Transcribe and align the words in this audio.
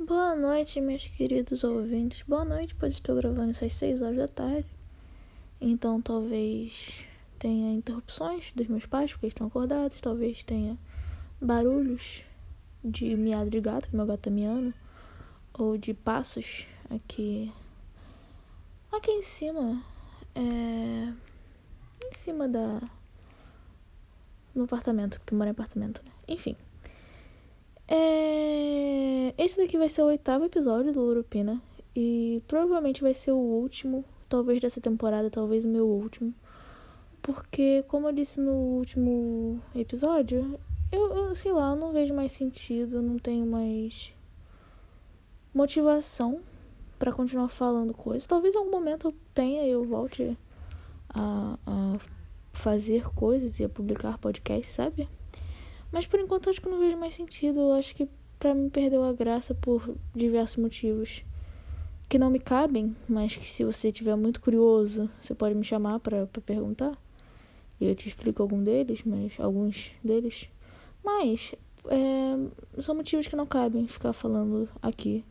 Boa 0.00 0.36
noite, 0.36 0.80
meus 0.80 1.08
queridos 1.08 1.64
ouvintes. 1.64 2.22
Boa 2.22 2.44
noite, 2.44 2.72
pois 2.72 2.94
estou 2.94 3.16
gravando 3.16 3.50
isso 3.50 3.64
às 3.64 3.74
6 3.74 4.00
horas 4.00 4.16
da 4.16 4.28
tarde. 4.28 4.64
Então 5.60 6.00
talvez 6.00 7.04
tenha 7.36 7.72
interrupções 7.72 8.52
dos 8.52 8.68
meus 8.68 8.86
pais, 8.86 9.10
porque 9.10 9.26
estão 9.26 9.48
acordados. 9.48 10.00
Talvez 10.00 10.44
tenha 10.44 10.78
barulhos 11.40 12.22
de 12.84 13.16
miado 13.16 13.50
de 13.50 13.60
gato, 13.60 13.88
que 13.88 13.96
meu 13.96 14.06
gato 14.06 14.20
tá 14.20 14.30
miando. 14.30 14.72
Ou 15.52 15.76
de 15.76 15.92
passos 15.92 16.64
aqui. 16.88 17.52
Aqui 18.92 19.10
em 19.10 19.22
cima. 19.22 19.82
É. 20.32 21.12
Em 22.04 22.14
cima 22.14 22.48
da. 22.48 22.80
No 24.54 24.62
apartamento, 24.62 25.18
porque 25.18 25.34
eu 25.34 25.38
moro 25.38 25.48
em 25.48 25.50
apartamento, 25.50 26.04
né? 26.04 26.12
Enfim. 26.28 26.56
É... 27.88 29.34
Esse 29.38 29.56
daqui 29.56 29.78
vai 29.78 29.88
ser 29.88 30.02
o 30.02 30.06
oitavo 30.06 30.44
episódio 30.44 30.92
do 30.92 31.00
Lurupina. 31.00 31.60
E 31.96 32.42
provavelmente 32.46 33.02
vai 33.02 33.14
ser 33.14 33.32
o 33.32 33.36
último. 33.36 34.04
Talvez 34.28 34.60
dessa 34.60 34.80
temporada, 34.80 35.30
talvez 35.30 35.64
o 35.64 35.68
meu 35.68 35.86
último. 35.86 36.34
Porque, 37.22 37.82
como 37.88 38.08
eu 38.08 38.12
disse 38.12 38.40
no 38.40 38.52
último 38.52 39.60
episódio, 39.74 40.58
eu, 40.92 41.14
eu 41.14 41.34
sei 41.34 41.52
lá, 41.52 41.70
eu 41.70 41.76
não 41.76 41.92
vejo 41.92 42.14
mais 42.14 42.32
sentido, 42.32 43.02
não 43.02 43.18
tenho 43.18 43.46
mais 43.46 44.12
motivação 45.52 46.40
para 46.98 47.12
continuar 47.12 47.48
falando 47.48 47.92
coisas. 47.92 48.26
Talvez 48.26 48.54
em 48.54 48.58
algum 48.58 48.70
momento 48.70 49.08
eu 49.08 49.14
tenha 49.34 49.64
e 49.64 49.70
eu 49.70 49.84
volte 49.84 50.36
a, 51.08 51.58
a 51.66 51.98
fazer 52.52 53.08
coisas 53.10 53.58
e 53.60 53.64
a 53.64 53.68
publicar 53.68 54.18
podcasts, 54.18 54.74
sabe? 54.74 55.08
Mas 55.90 56.06
por 56.06 56.20
enquanto 56.20 56.50
acho 56.50 56.60
que 56.60 56.68
não 56.68 56.78
vejo 56.78 56.96
mais 56.96 57.14
sentido. 57.14 57.60
Eu 57.60 57.72
acho 57.72 57.94
que 57.94 58.08
para 58.38 58.54
mim 58.54 58.68
perdeu 58.68 59.02
a 59.04 59.12
graça 59.12 59.54
por 59.54 59.96
diversos 60.14 60.56
motivos 60.56 61.24
que 62.08 62.18
não 62.18 62.30
me 62.30 62.38
cabem, 62.38 62.96
mas 63.06 63.36
que 63.36 63.46
se 63.46 63.64
você 63.64 63.92
tiver 63.92 64.16
muito 64.16 64.40
curioso, 64.40 65.10
você 65.20 65.34
pode 65.34 65.54
me 65.54 65.64
chamar 65.64 66.00
para 66.00 66.26
perguntar. 66.46 66.96
E 67.80 67.86
eu 67.86 67.94
te 67.94 68.08
explico 68.08 68.42
algum 68.42 68.62
deles, 68.62 69.02
mas 69.04 69.38
alguns 69.38 69.92
deles. 70.02 70.48
Mas 71.04 71.54
é, 71.86 72.82
são 72.82 72.94
motivos 72.94 73.26
que 73.26 73.36
não 73.36 73.46
cabem 73.46 73.86
ficar 73.86 74.12
falando 74.12 74.68
aqui. 74.80 75.24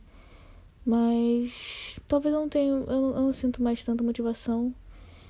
Mas 0.86 2.00
talvez 2.08 2.34
eu 2.34 2.40
não 2.40 2.48
tenha, 2.48 2.70
eu 2.70 2.86
eu 2.86 3.20
não 3.20 3.32
sinto 3.32 3.62
mais 3.62 3.82
tanta 3.82 4.04
motivação. 4.04 4.74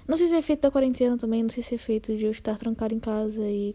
Não 0.07 0.17
sei 0.17 0.29
se 0.29 0.35
é 0.35 0.39
efeito 0.39 0.63
da 0.63 0.71
quarentena 0.71 1.17
também, 1.17 1.43
não 1.43 1.51
sei 1.51 1.63
se 1.63 1.75
é 1.75 1.77
efeito 1.77 2.17
de 2.17 2.25
eu 2.25 2.31
estar 2.31 2.57
trancado 2.59 2.95
em 2.95 3.01
casa 3.01 3.43
e 3.43 3.75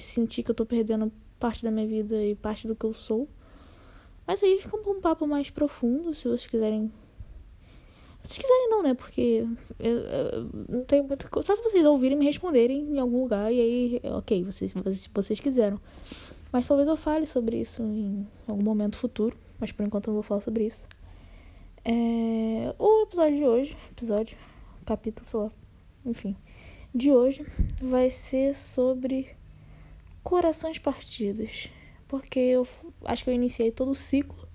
sentir 0.00 0.42
que 0.42 0.50
eu 0.50 0.54
tô 0.54 0.66
perdendo 0.66 1.12
parte 1.38 1.62
da 1.62 1.70
minha 1.70 1.86
vida 1.86 2.24
e 2.24 2.34
parte 2.34 2.66
do 2.66 2.74
que 2.74 2.84
eu 2.84 2.92
sou. 2.92 3.28
Mas 4.26 4.42
aí 4.42 4.60
fica 4.60 4.76
um 4.76 5.00
papo 5.00 5.26
mais 5.26 5.48
profundo, 5.48 6.12
se 6.12 6.24
vocês 6.24 6.46
quiserem. 6.46 6.92
Se 8.22 8.34
vocês 8.34 8.38
quiserem 8.38 8.68
não, 8.68 8.82
né? 8.82 8.94
Porque 8.94 9.46
eu, 9.78 9.96
eu 9.98 10.50
não 10.68 10.84
tenho 10.84 11.04
muito. 11.04 11.26
Só 11.42 11.56
se 11.56 11.62
vocês 11.62 11.84
ouvirem 11.86 12.18
me 12.18 12.26
responderem 12.26 12.80
em 12.80 12.98
algum 12.98 13.22
lugar 13.22 13.52
e 13.52 13.60
aí, 13.60 14.00
ok, 14.04 14.44
vocês, 14.44 14.72
vocês, 14.72 15.08
vocês 15.12 15.40
quiseram. 15.40 15.80
Mas 16.52 16.66
talvez 16.66 16.88
eu 16.88 16.96
fale 16.96 17.26
sobre 17.26 17.60
isso 17.60 17.82
em 17.82 18.26
algum 18.46 18.62
momento 18.62 18.96
futuro. 18.96 19.36
Mas 19.58 19.72
por 19.72 19.84
enquanto 19.86 20.08
eu 20.08 20.12
não 20.12 20.16
vou 20.16 20.22
falar 20.22 20.40
sobre 20.40 20.66
isso. 20.66 20.86
É... 21.84 22.74
O 22.78 23.04
episódio 23.04 23.36
de 23.38 23.44
hoje, 23.44 23.76
episódio, 23.90 24.36
capítulo, 24.84 25.26
sei 25.26 25.40
lá, 25.40 25.50
enfim, 26.04 26.36
de 26.94 27.10
hoje 27.10 27.46
vai 27.80 28.10
ser 28.10 28.54
sobre 28.54 29.37
corações 30.28 30.78
partidos. 30.78 31.70
Porque 32.06 32.38
eu 32.38 32.68
acho 33.06 33.24
que 33.24 33.30
eu 33.30 33.34
iniciei 33.34 33.70
todo 33.70 33.90
o 33.90 33.94
ciclo 33.94 34.46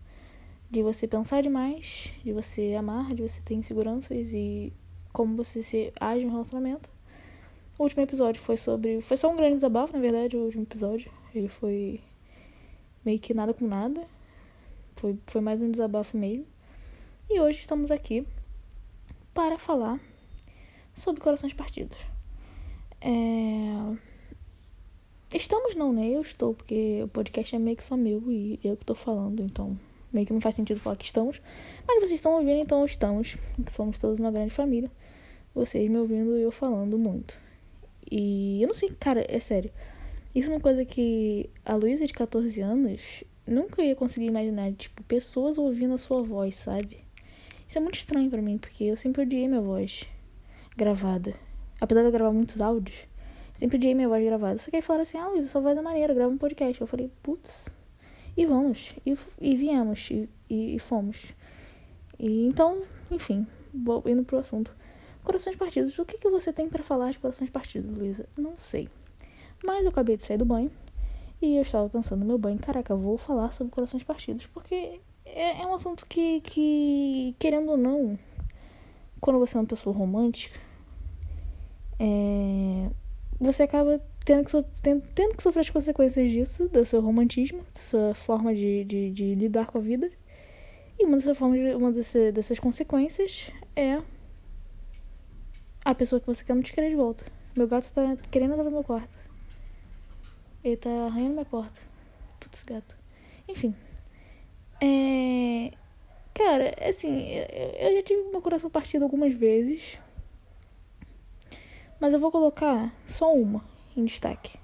de 0.69 0.83
você 0.83 1.07
pensar 1.07 1.41
demais, 1.41 2.13
de 2.23 2.31
você 2.31 2.75
amar, 2.77 3.13
de 3.15 3.23
você 3.23 3.41
ter 3.41 3.55
inseguranças 3.55 4.31
e 4.31 4.71
como 5.11 5.35
você 5.35 5.63
se 5.63 5.91
age 5.99 6.25
no 6.25 6.31
relacionamento. 6.31 6.89
O 7.77 7.83
último 7.83 8.03
episódio 8.03 8.39
foi 8.39 8.55
sobre. 8.55 9.01
Foi 9.01 9.17
só 9.17 9.31
um 9.31 9.35
grande 9.35 9.55
desabafo, 9.55 9.93
na 9.93 9.99
verdade, 9.99 10.37
o 10.37 10.45
último 10.45 10.61
episódio. 10.61 11.11
Ele 11.33 11.47
foi 11.47 11.99
meio 13.03 13.17
que 13.19 13.33
nada 13.33 13.51
com 13.51 13.65
nada. 13.65 14.05
Foi, 14.95 15.17
foi 15.25 15.41
mais 15.41 15.59
um 15.59 15.71
desabafo 15.71 16.15
mesmo. 16.15 16.45
E 17.27 17.39
hoje 17.39 17.61
estamos 17.61 17.89
aqui 17.89 18.27
para 19.33 19.57
falar 19.57 19.99
sobre 20.93 21.19
corações 21.19 21.53
partidos. 21.53 21.97
É 23.01 24.12
Estamos 25.33 25.75
não, 25.75 25.91
né? 25.91 26.09
Eu 26.09 26.21
estou, 26.21 26.53
porque 26.53 27.01
o 27.03 27.07
podcast 27.07 27.55
é 27.55 27.59
meio 27.59 27.75
que 27.75 27.83
só 27.83 27.97
meu 27.97 28.31
e 28.31 28.59
eu 28.63 28.77
que 28.77 28.83
estou 28.83 28.95
falando, 28.95 29.41
então 29.41 29.77
meio 30.13 30.27
que 30.27 30.33
não 30.33 30.39
faz 30.39 30.53
sentido 30.53 30.79
falar 30.79 30.95
que 30.95 31.05
estamos. 31.05 31.41
Mas 31.87 31.99
vocês 31.99 32.13
estão 32.13 32.33
ouvindo, 32.33 32.61
então 32.61 32.85
estamos. 32.85 33.35
Somos 33.67 33.97
todos 33.97 34.19
uma 34.19 34.31
grande 34.31 34.51
família. 34.51 34.91
Vocês 35.55 35.89
me 35.89 35.97
ouvindo 35.97 36.37
e 36.37 36.43
eu 36.43 36.51
falando 36.51 36.99
muito. 36.99 37.35
E 38.11 38.61
eu 38.61 38.67
não 38.67 38.75
sei, 38.75 38.89
cara, 38.99 39.25
é 39.27 39.39
sério. 39.39 39.71
Isso 40.35 40.51
é 40.51 40.53
uma 40.53 40.59
coisa 40.59 40.85
que 40.85 41.49
a 41.65 41.73
Luísa 41.73 42.05
de 42.05 42.13
14 42.13 42.61
anos 42.61 43.23
nunca 43.47 43.83
ia 43.83 43.95
conseguir 43.95 44.27
imaginar, 44.27 44.71
tipo, 44.73 45.01
pessoas 45.03 45.57
ouvindo 45.57 45.95
a 45.95 45.97
sua 45.97 46.21
voz, 46.21 46.55
sabe? 46.55 46.99
Isso 47.67 47.79
é 47.79 47.81
muito 47.81 47.95
estranho 47.95 48.29
para 48.29 48.41
mim, 48.41 48.59
porque 48.59 48.83
eu 48.83 48.95
sempre 48.95 49.23
odiei 49.23 49.47
minha 49.47 49.61
voz 49.61 50.03
gravada. 50.77 51.33
Apesar 51.81 52.01
de 52.01 52.07
eu 52.07 52.11
gravar 52.11 52.31
muitos 52.31 52.61
áudios, 52.61 52.97
Sempre 53.53 53.77
odiei 53.77 53.93
minha 53.93 54.09
voz 54.09 54.23
gravada. 54.25 54.57
Só 54.57 54.69
que 54.69 54.77
aí 54.77 54.81
falaram 54.81 55.03
assim, 55.03 55.17
ah, 55.17 55.27
Luísa, 55.27 55.47
sua 55.47 55.61
voz 55.61 55.77
é 55.77 55.81
maneira, 55.81 56.13
grava 56.13 56.31
um 56.31 56.37
podcast. 56.37 56.81
Eu 56.81 56.87
falei, 56.87 57.11
putz. 57.21 57.69
E 58.35 58.45
vamos. 58.45 58.95
E, 59.05 59.15
e 59.39 59.55
viemos. 59.55 60.09
E, 60.09 60.29
e, 60.49 60.75
e, 60.75 60.79
fomos. 60.79 61.33
E 62.19 62.47
então, 62.47 62.81
enfim, 63.11 63.45
vou 63.73 64.03
indo 64.07 64.23
pro 64.23 64.39
assunto. 64.39 64.75
Corações 65.23 65.55
partidos. 65.55 65.97
O 65.99 66.05
que, 66.05 66.17
que 66.17 66.29
você 66.29 66.51
tem 66.51 66.67
para 66.67 66.83
falar 66.83 67.11
de 67.11 67.19
corações 67.19 67.49
partidos, 67.49 67.95
Luísa? 67.95 68.27
Não 68.37 68.53
sei. 68.57 68.89
Mas 69.63 69.83
eu 69.83 69.89
acabei 69.89 70.17
de 70.17 70.23
sair 70.23 70.37
do 70.37 70.45
banho. 70.45 70.71
E 71.41 71.55
eu 71.55 71.61
estava 71.61 71.89
pensando 71.89 72.21
no 72.21 72.25
meu 72.25 72.37
banho, 72.37 72.57
caraca, 72.57 72.95
vou 72.95 73.17
falar 73.17 73.51
sobre 73.51 73.71
corações 73.71 74.03
partidos. 74.03 74.45
Porque 74.47 74.99
é, 75.25 75.61
é 75.61 75.67
um 75.67 75.73
assunto 75.73 76.05
que, 76.07 76.41
que, 76.41 77.35
querendo 77.37 77.69
ou 77.69 77.77
não, 77.77 78.17
quando 79.19 79.39
você 79.39 79.57
é 79.57 79.59
uma 79.59 79.65
pessoa 79.65 79.95
romântica, 79.95 80.59
é, 81.99 82.89
você 83.43 83.63
acaba 83.63 84.01
tendo 84.25 84.45
que, 84.45 84.51
so 84.51 84.63
tendo, 84.81 85.07
tendo 85.13 85.35
que 85.35 85.43
sofrer 85.43 85.61
as 85.61 85.69
consequências 85.69 86.31
disso, 86.31 86.67
do 86.69 86.85
seu 86.85 87.01
romantismo, 87.01 87.63
da 87.73 87.81
sua 87.81 88.15
forma 88.15 88.53
de, 88.53 88.83
de, 88.85 89.11
de 89.11 89.35
lidar 89.35 89.67
com 89.67 89.77
a 89.77 89.81
vida. 89.81 90.09
E 90.99 91.05
uma 91.05 91.17
dessas, 91.17 91.37
formas 91.37 91.59
uma 91.75 91.91
dessas 91.91 92.59
consequências 92.59 93.51
é 93.75 94.01
a 95.83 95.93
pessoa 95.93 96.19
que 96.19 96.27
você 96.27 96.43
quer 96.43 96.55
não 96.55 96.61
te 96.61 96.71
querer 96.71 96.89
de 96.89 96.95
volta. 96.95 97.25
Meu 97.55 97.67
gato 97.67 97.91
tá 97.91 98.15
querendo 98.31 98.53
entrar 98.53 98.63
no 98.63 98.71
meu 98.71 98.83
quarto. 98.83 99.17
Ele 100.63 100.77
tá 100.77 100.89
arranhando 100.89 101.33
minha 101.33 101.45
porta. 101.45 101.81
Putz, 102.39 102.63
gato. 102.63 102.95
Enfim. 103.47 103.75
É. 104.81 105.71
Cara, 106.33 106.73
assim, 106.87 107.29
eu 107.79 107.95
já 107.97 108.03
tive 108.03 108.23
meu 108.31 108.41
coração 108.41 108.69
partido 108.69 109.03
algumas 109.03 109.33
vezes. 109.33 109.99
Mas 112.03 112.11
eu 112.11 112.19
vou 112.19 112.29
colocar 112.33 112.93
só 113.07 113.33
uma 113.33 113.63
em 113.95 114.03
destaque. 114.03 114.59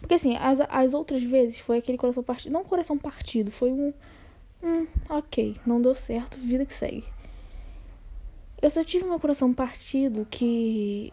Porque 0.00 0.12
assim, 0.12 0.36
as, 0.36 0.60
as 0.68 0.92
outras 0.92 1.22
vezes 1.22 1.58
foi 1.60 1.78
aquele 1.78 1.96
coração 1.96 2.22
partido. 2.22 2.52
Não 2.52 2.62
coração 2.62 2.98
partido, 2.98 3.50
foi 3.50 3.72
um. 3.72 3.90
Hum, 4.62 4.86
ok, 5.08 5.56
não 5.64 5.80
deu 5.80 5.94
certo, 5.94 6.36
vida 6.36 6.66
que 6.66 6.74
segue. 6.74 7.04
Eu 8.60 8.68
só 8.68 8.84
tive 8.84 9.06
meu 9.06 9.18
coração 9.18 9.50
partido 9.50 10.26
que 10.30 11.10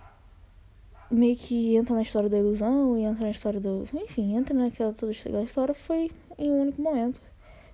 meio 1.10 1.38
que 1.38 1.78
entra 1.78 1.96
na 1.96 2.02
história 2.02 2.28
da 2.28 2.38
ilusão 2.38 2.98
e 2.98 3.04
entra 3.04 3.24
na 3.24 3.32
história 3.32 3.62
do. 3.62 3.88
Enfim, 3.94 4.36
entra 4.36 4.54
naquela 4.54 4.92
toda 4.92 5.14
história 5.14 5.74
foi 5.74 6.12
em 6.38 6.52
um 6.52 6.64
único 6.64 6.82
momento. 6.82 7.22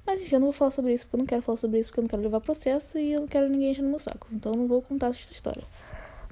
Mas 0.05 0.21
enfim, 0.21 0.35
eu 0.35 0.39
não 0.39 0.47
vou 0.49 0.53
falar 0.53 0.69
sobre 0.69 0.93
isso 0.93 1.05
porque 1.05 1.15
eu 1.15 1.19
não 1.21 1.25
quero 1.25 1.41
falar 1.41 1.57
sobre 1.57 1.79
isso 1.79 1.89
porque 1.89 2.01
eu 2.01 2.03
não 2.03 2.09
quero 2.09 2.21
levar 2.21 2.41
processo 2.41 2.99
e 2.99 3.13
eu 3.13 3.21
não 3.21 3.27
quero 3.27 3.49
ninguém 3.49 3.71
enchendo 3.71 3.89
meu 3.89 3.97
saco. 3.97 4.27
Então 4.31 4.51
eu 4.51 4.57
não 4.59 4.67
vou 4.67 4.83
contar 4.83 5.07
essa 5.07 5.33
história. 5.33 5.63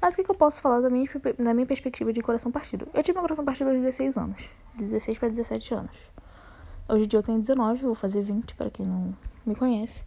Mas 0.02 0.14
o 0.14 0.18
que, 0.18 0.24
que 0.24 0.32
eu 0.32 0.36
posso 0.36 0.62
falar 0.62 0.82
da 0.82 0.90
minha, 0.90 1.06
da 1.38 1.54
minha 1.54 1.66
perspectiva 1.66 2.14
de 2.14 2.22
coração 2.22 2.52
partido? 2.52 2.88
Eu 2.94 3.04
tive 3.04 3.14
meu 3.14 3.22
coração 3.22 3.44
partido 3.44 3.68
aos 3.68 3.78
16 3.78 4.18
anos. 4.18 4.50
16 4.76 5.18
para 5.18 5.30
17 5.30 5.74
anos. 5.74 5.92
Hoje 6.88 7.04
em 7.04 7.08
dia 7.08 7.20
eu 7.20 7.24
tenho 7.24 7.40
19, 7.40 7.84
vou 7.84 7.96
fazer 7.96 8.22
20, 8.22 8.56
para 8.56 8.70
quem 8.70 8.86
não 8.86 9.14
me 9.46 9.56
conhece. 9.56 10.06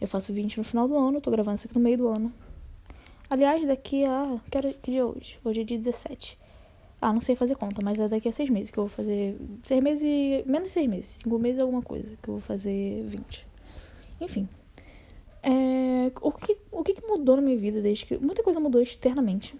Eu 0.00 0.08
faço 0.08 0.32
20 0.32 0.58
no 0.58 0.64
final 0.64 0.88
do 0.88 0.96
ano, 0.96 1.20
tô 1.20 1.30
gravando 1.30 1.56
isso 1.56 1.66
aqui 1.66 1.76
no 1.76 1.82
meio 1.82 1.96
do 1.96 2.08
ano. 2.08 2.32
Aliás, 3.30 3.66
daqui 3.66 4.04
a. 4.04 4.36
Que, 4.50 4.58
era, 4.58 4.74
que 4.74 4.90
dia 4.90 5.00
é 5.00 5.04
hoje? 5.04 5.38
Hoje 5.44 5.60
é 5.60 5.64
dia 5.64 5.78
17. 5.78 6.38
Ah, 7.00 7.12
não 7.12 7.20
sei 7.20 7.34
fazer 7.34 7.54
conta, 7.54 7.80
mas 7.82 7.98
é 7.98 8.08
daqui 8.08 8.28
a 8.28 8.32
6 8.32 8.50
meses 8.50 8.70
que 8.70 8.78
eu 8.78 8.84
vou 8.84 8.90
fazer. 8.90 9.38
6 9.62 9.82
meses 9.82 10.04
e. 10.04 10.44
Menos 10.46 10.68
de 10.68 10.74
6 10.74 10.88
meses. 10.88 11.06
5 11.22 11.38
meses 11.38 11.58
é 11.58 11.62
alguma 11.62 11.82
coisa 11.82 12.14
que 12.20 12.28
eu 12.28 12.34
vou 12.34 12.40
fazer 12.40 13.04
20. 13.06 13.46
Enfim. 14.20 14.48
É, 15.42 16.12
o 16.20 16.30
que, 16.30 16.56
o 16.70 16.84
que 16.84 16.94
mudou 17.06 17.36
na 17.36 17.42
minha 17.42 17.56
vida 17.56 17.80
desde 17.80 18.06
que. 18.06 18.18
Muita 18.18 18.42
coisa 18.42 18.60
mudou 18.60 18.80
externamente 18.80 19.54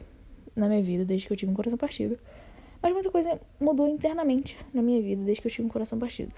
na 0.54 0.68
minha 0.68 0.82
vida 0.82 1.04
desde 1.04 1.26
que 1.26 1.32
eu 1.32 1.36
tive 1.36 1.50
um 1.50 1.54
coração 1.54 1.78
partido. 1.78 2.18
Mas 2.80 2.92
muita 2.92 3.10
coisa 3.10 3.40
mudou 3.60 3.88
internamente 3.88 4.56
na 4.72 4.82
minha 4.82 5.00
vida 5.00 5.22
desde 5.22 5.40
que 5.40 5.46
eu 5.46 5.52
tive 5.52 5.66
um 5.66 5.70
coração 5.70 5.98
partido. 5.98 6.32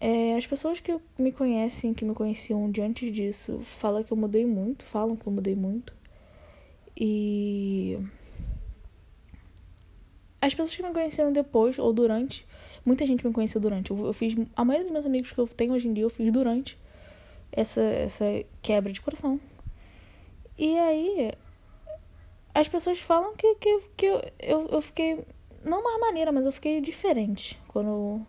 É, 0.00 0.36
as 0.36 0.46
pessoas 0.46 0.80
que 0.80 0.98
me 1.18 1.30
conhecem, 1.30 1.92
que 1.92 2.04
me 2.04 2.14
conheciam 2.14 2.70
de 2.70 2.80
antes 2.80 3.12
disso, 3.12 3.60
falam 3.60 4.02
que 4.02 4.12
eu 4.12 4.16
mudei 4.16 4.46
muito, 4.46 4.84
falam 4.84 5.14
que 5.16 5.26
eu 5.26 5.32
mudei 5.32 5.54
muito. 5.54 5.94
E 6.98 7.98
as 10.40 10.54
pessoas 10.54 10.74
que 10.74 10.82
me 10.82 10.92
conheceram 10.92 11.32
depois 11.32 11.78
ou 11.78 11.92
durante, 11.92 12.46
muita 12.84 13.06
gente 13.06 13.26
me 13.26 13.32
conheceu 13.32 13.60
durante. 13.60 13.90
Eu, 13.90 14.06
eu 14.06 14.12
fiz 14.14 14.34
a 14.56 14.64
maioria 14.64 14.86
dos 14.86 14.92
meus 14.92 15.06
amigos 15.06 15.32
que 15.32 15.38
eu 15.38 15.46
tenho 15.46 15.74
hoje 15.74 15.86
em 15.86 15.92
dia 15.92 16.04
eu 16.04 16.10
fiz 16.10 16.32
durante 16.32 16.78
essa 17.52 17.80
essa 17.80 18.24
quebra 18.62 18.92
de 18.92 19.00
coração. 19.00 19.38
E 20.58 20.78
aí 20.78 21.32
as 22.54 22.68
pessoas 22.68 22.98
falam 23.00 23.34
que, 23.36 23.54
que, 23.56 23.80
que 23.96 24.06
eu, 24.06 24.22
eu, 24.38 24.68
eu 24.68 24.82
fiquei 24.82 25.24
não 25.64 25.82
mais 25.82 26.00
maneira, 26.00 26.32
mas 26.32 26.44
eu 26.44 26.52
fiquei 26.52 26.80
diferente 26.80 27.58
quando 27.68 28.24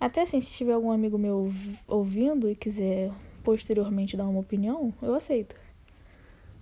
até 0.00 0.22
assim, 0.22 0.40
se 0.40 0.50
tiver 0.50 0.72
algum 0.72 0.90
amigo 0.90 1.16
meu 1.16 1.50
ouvindo 1.86 2.50
e 2.50 2.56
quiser 2.56 3.10
posteriormente 3.42 4.16
dar 4.16 4.26
uma 4.26 4.40
opinião, 4.40 4.92
eu 5.00 5.14
aceito. 5.14 5.54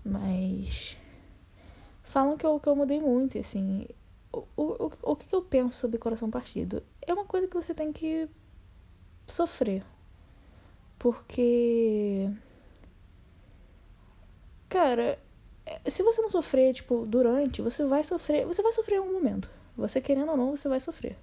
Mas 0.04 0.96
falam 2.04 2.36
que 2.36 2.44
eu, 2.44 2.60
que 2.60 2.68
eu 2.68 2.76
mudei 2.76 3.00
muito, 3.00 3.38
assim. 3.38 3.86
O, 4.32 4.44
o, 4.56 4.92
o 5.02 5.16
que 5.16 5.34
eu 5.34 5.42
penso 5.42 5.78
sobre 5.78 5.98
coração 5.98 6.30
partido? 6.30 6.82
É 7.00 7.12
uma 7.12 7.24
coisa 7.24 7.46
que 7.46 7.54
você 7.54 7.74
tem 7.74 7.92
que 7.92 8.28
sofrer. 9.26 9.84
Porque. 11.02 12.30
Cara, 14.68 15.18
se 15.84 16.00
você 16.04 16.22
não 16.22 16.30
sofrer, 16.30 16.72
tipo, 16.72 17.04
durante, 17.06 17.60
você 17.60 17.84
vai 17.84 18.04
sofrer. 18.04 18.46
Você 18.46 18.62
vai 18.62 18.70
sofrer 18.70 18.94
em 18.94 18.98
algum 18.98 19.14
momento. 19.14 19.50
Você 19.76 20.00
querendo 20.00 20.30
ou 20.30 20.36
não, 20.36 20.56
você 20.56 20.68
vai 20.68 20.78
sofrer. 20.78 21.18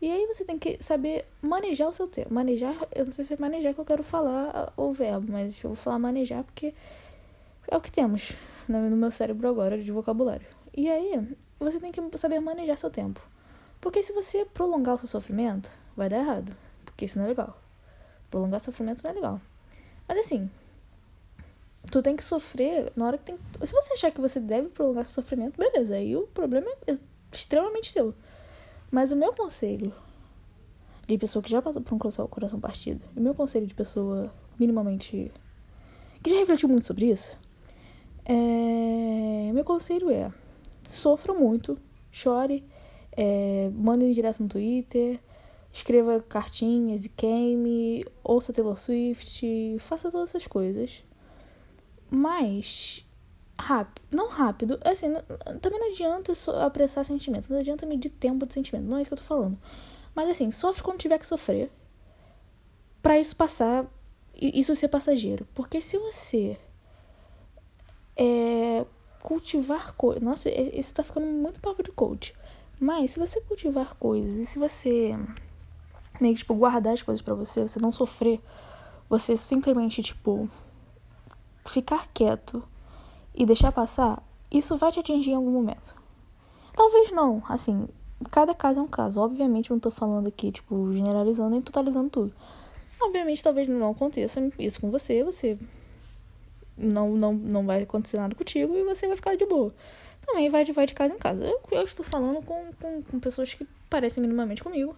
E 0.00 0.10
aí 0.10 0.26
você 0.26 0.42
tem 0.42 0.58
que 0.58 0.82
saber 0.82 1.26
manejar 1.42 1.86
o 1.86 1.92
seu 1.92 2.08
tempo. 2.08 2.32
Manejar, 2.32 2.74
eu 2.94 3.04
não 3.04 3.12
sei 3.12 3.26
se 3.26 3.34
é 3.34 3.36
manejar 3.38 3.74
que 3.74 3.80
eu 3.80 3.84
quero 3.84 4.02
falar 4.02 4.72
o 4.74 4.90
verbo, 4.90 5.32
mas 5.32 5.52
eu 5.62 5.70
vou 5.70 5.76
falar 5.76 5.98
manejar 5.98 6.42
porque 6.42 6.74
é 7.68 7.76
o 7.76 7.80
que 7.80 7.92
temos 7.92 8.32
no 8.66 8.96
meu 8.96 9.10
cérebro 9.10 9.48
agora 9.48 9.76
de 9.76 9.92
vocabulário. 9.92 10.46
E 10.74 10.88
aí 10.90 11.36
você 11.58 11.78
tem 11.78 11.92
que 11.92 12.18
saber 12.18 12.40
manejar 12.40 12.78
seu 12.78 12.90
tempo. 12.90 13.20
Porque 13.82 14.02
se 14.02 14.12
você 14.14 14.46
prolongar 14.46 14.94
o 14.94 14.98
seu 14.98 15.08
sofrimento, 15.08 15.70
vai 15.94 16.08
dar 16.08 16.18
errado. 16.18 16.56
Porque 16.86 17.04
isso 17.04 17.18
não 17.18 17.26
é 17.26 17.28
legal. 17.28 17.65
Prolongar 18.36 18.60
sofrimento 18.60 19.02
não 19.02 19.10
é 19.10 19.14
legal. 19.14 19.40
Mas 20.06 20.18
assim, 20.18 20.50
tu 21.90 22.02
tem 22.02 22.14
que 22.14 22.22
sofrer 22.22 22.92
na 22.94 23.06
hora 23.06 23.16
que 23.16 23.24
tem. 23.24 23.38
Se 23.64 23.72
você 23.72 23.94
achar 23.94 24.10
que 24.10 24.20
você 24.20 24.38
deve 24.38 24.68
prolongar 24.68 25.06
sofrimento, 25.06 25.56
beleza. 25.56 25.94
Aí 25.94 26.14
o 26.14 26.26
problema 26.26 26.66
é 26.86 26.98
extremamente 27.32 27.94
teu. 27.94 28.14
Mas 28.90 29.10
o 29.10 29.16
meu 29.16 29.32
conselho 29.32 29.90
de 31.08 31.16
pessoa 31.16 31.42
que 31.42 31.48
já 31.50 31.62
passou 31.62 31.80
por 31.80 31.94
um 31.94 31.98
coração, 31.98 32.60
partido, 32.60 33.00
o 33.16 33.20
meu 33.22 33.34
conselho 33.34 33.66
de 33.66 33.74
pessoa 33.74 34.30
minimamente. 34.58 35.32
que 36.22 36.28
já 36.28 36.36
refletiu 36.36 36.68
muito 36.68 36.84
sobre 36.84 37.06
isso, 37.06 37.38
é... 38.26 39.50
meu 39.50 39.64
conselho 39.64 40.10
é: 40.10 40.30
sofra 40.86 41.32
muito, 41.32 41.78
chore, 42.12 42.62
é... 43.12 43.70
mande 43.72 44.12
direto 44.12 44.42
no 44.42 44.48
Twitter, 44.50 45.18
escreva 45.76 46.20
cartinhas 46.20 47.04
e 47.04 47.08
queime, 47.08 48.04
ouça 48.22 48.52
Taylor 48.52 48.78
Swift, 48.78 49.78
faça 49.80 50.10
todas 50.10 50.30
essas 50.30 50.46
coisas. 50.46 51.04
Mas 52.10 53.04
rápido. 53.58 54.02
Não 54.10 54.28
rápido, 54.28 54.78
assim, 54.84 55.08
não, 55.08 55.22
também 55.60 55.80
não 55.80 55.90
adianta 55.90 56.32
apressar 56.64 57.04
sentimentos, 57.04 57.48
não 57.48 57.58
adianta 57.58 57.86
medir 57.86 58.10
tempo 58.10 58.46
de 58.46 58.54
sentimento, 58.54 58.86
não 58.86 58.98
é 58.98 59.00
isso 59.00 59.10
que 59.10 59.14
eu 59.14 59.18
tô 59.18 59.24
falando. 59.24 59.58
Mas 60.14 60.28
assim, 60.28 60.50
sofre 60.50 60.82
quando 60.82 60.98
tiver 60.98 61.18
que 61.18 61.26
sofrer, 61.26 61.70
para 63.02 63.18
isso 63.18 63.36
passar, 63.36 63.86
isso 64.34 64.74
ser 64.74 64.88
passageiro. 64.88 65.46
Porque 65.54 65.80
se 65.80 65.98
você 65.98 66.58
é, 68.16 68.84
cultivar 69.20 69.92
coisas. 69.94 70.22
Nossa, 70.22 70.48
isso 70.48 70.94
tá 70.94 71.02
ficando 71.02 71.26
muito 71.26 71.60
papo 71.60 71.82
de 71.82 71.90
coach. 71.90 72.34
Mas 72.78 73.12
se 73.12 73.18
você 73.18 73.40
cultivar 73.40 73.94
coisas 73.96 74.36
e 74.36 74.46
se 74.46 74.58
você 74.58 75.16
meio 76.20 76.34
que, 76.34 76.40
tipo, 76.40 76.54
guardar 76.54 76.94
as 76.94 77.02
coisas 77.02 77.22
para 77.22 77.34
você, 77.34 77.62
você 77.62 77.78
não 77.80 77.92
sofrer, 77.92 78.40
você 79.08 79.36
simplesmente, 79.36 80.02
tipo, 80.02 80.48
ficar 81.64 82.08
quieto 82.12 82.62
e 83.34 83.44
deixar 83.44 83.72
passar, 83.72 84.22
isso 84.50 84.76
vai 84.76 84.90
te 84.92 85.00
atingir 85.00 85.30
em 85.30 85.34
algum 85.34 85.50
momento. 85.50 85.94
Talvez 86.74 87.10
não, 87.10 87.42
assim, 87.48 87.88
cada 88.30 88.54
caso 88.54 88.80
é 88.80 88.82
um 88.82 88.88
caso. 88.88 89.20
Obviamente, 89.20 89.70
eu 89.70 89.74
não 89.74 89.80
tô 89.80 89.90
falando 89.90 90.28
aqui, 90.28 90.52
tipo, 90.52 90.92
generalizando 90.92 91.56
e 91.56 91.62
totalizando 91.62 92.10
tudo. 92.10 92.32
Obviamente, 93.00 93.42
talvez 93.42 93.68
não 93.68 93.90
aconteça 93.90 94.40
isso 94.58 94.80
com 94.80 94.90
você, 94.90 95.22
você 95.22 95.58
não, 96.76 97.10
não, 97.10 97.32
não 97.32 97.66
vai 97.66 97.82
acontecer 97.82 98.18
nada 98.18 98.34
contigo 98.34 98.74
e 98.74 98.84
você 98.84 99.06
vai 99.06 99.16
ficar 99.16 99.36
de 99.36 99.46
boa. 99.46 99.72
Também 100.26 100.48
vai 100.48 100.64
de, 100.64 100.72
vai 100.72 100.86
de 100.86 100.94
casa 100.94 101.14
em 101.14 101.18
casa. 101.18 101.44
Eu, 101.44 101.60
eu 101.70 101.82
estou 101.82 102.04
falando 102.04 102.42
com, 102.42 102.72
com, 102.80 103.02
com 103.02 103.20
pessoas 103.20 103.52
que 103.54 103.66
parecem 103.88 104.20
minimamente 104.20 104.62
comigo. 104.62 104.96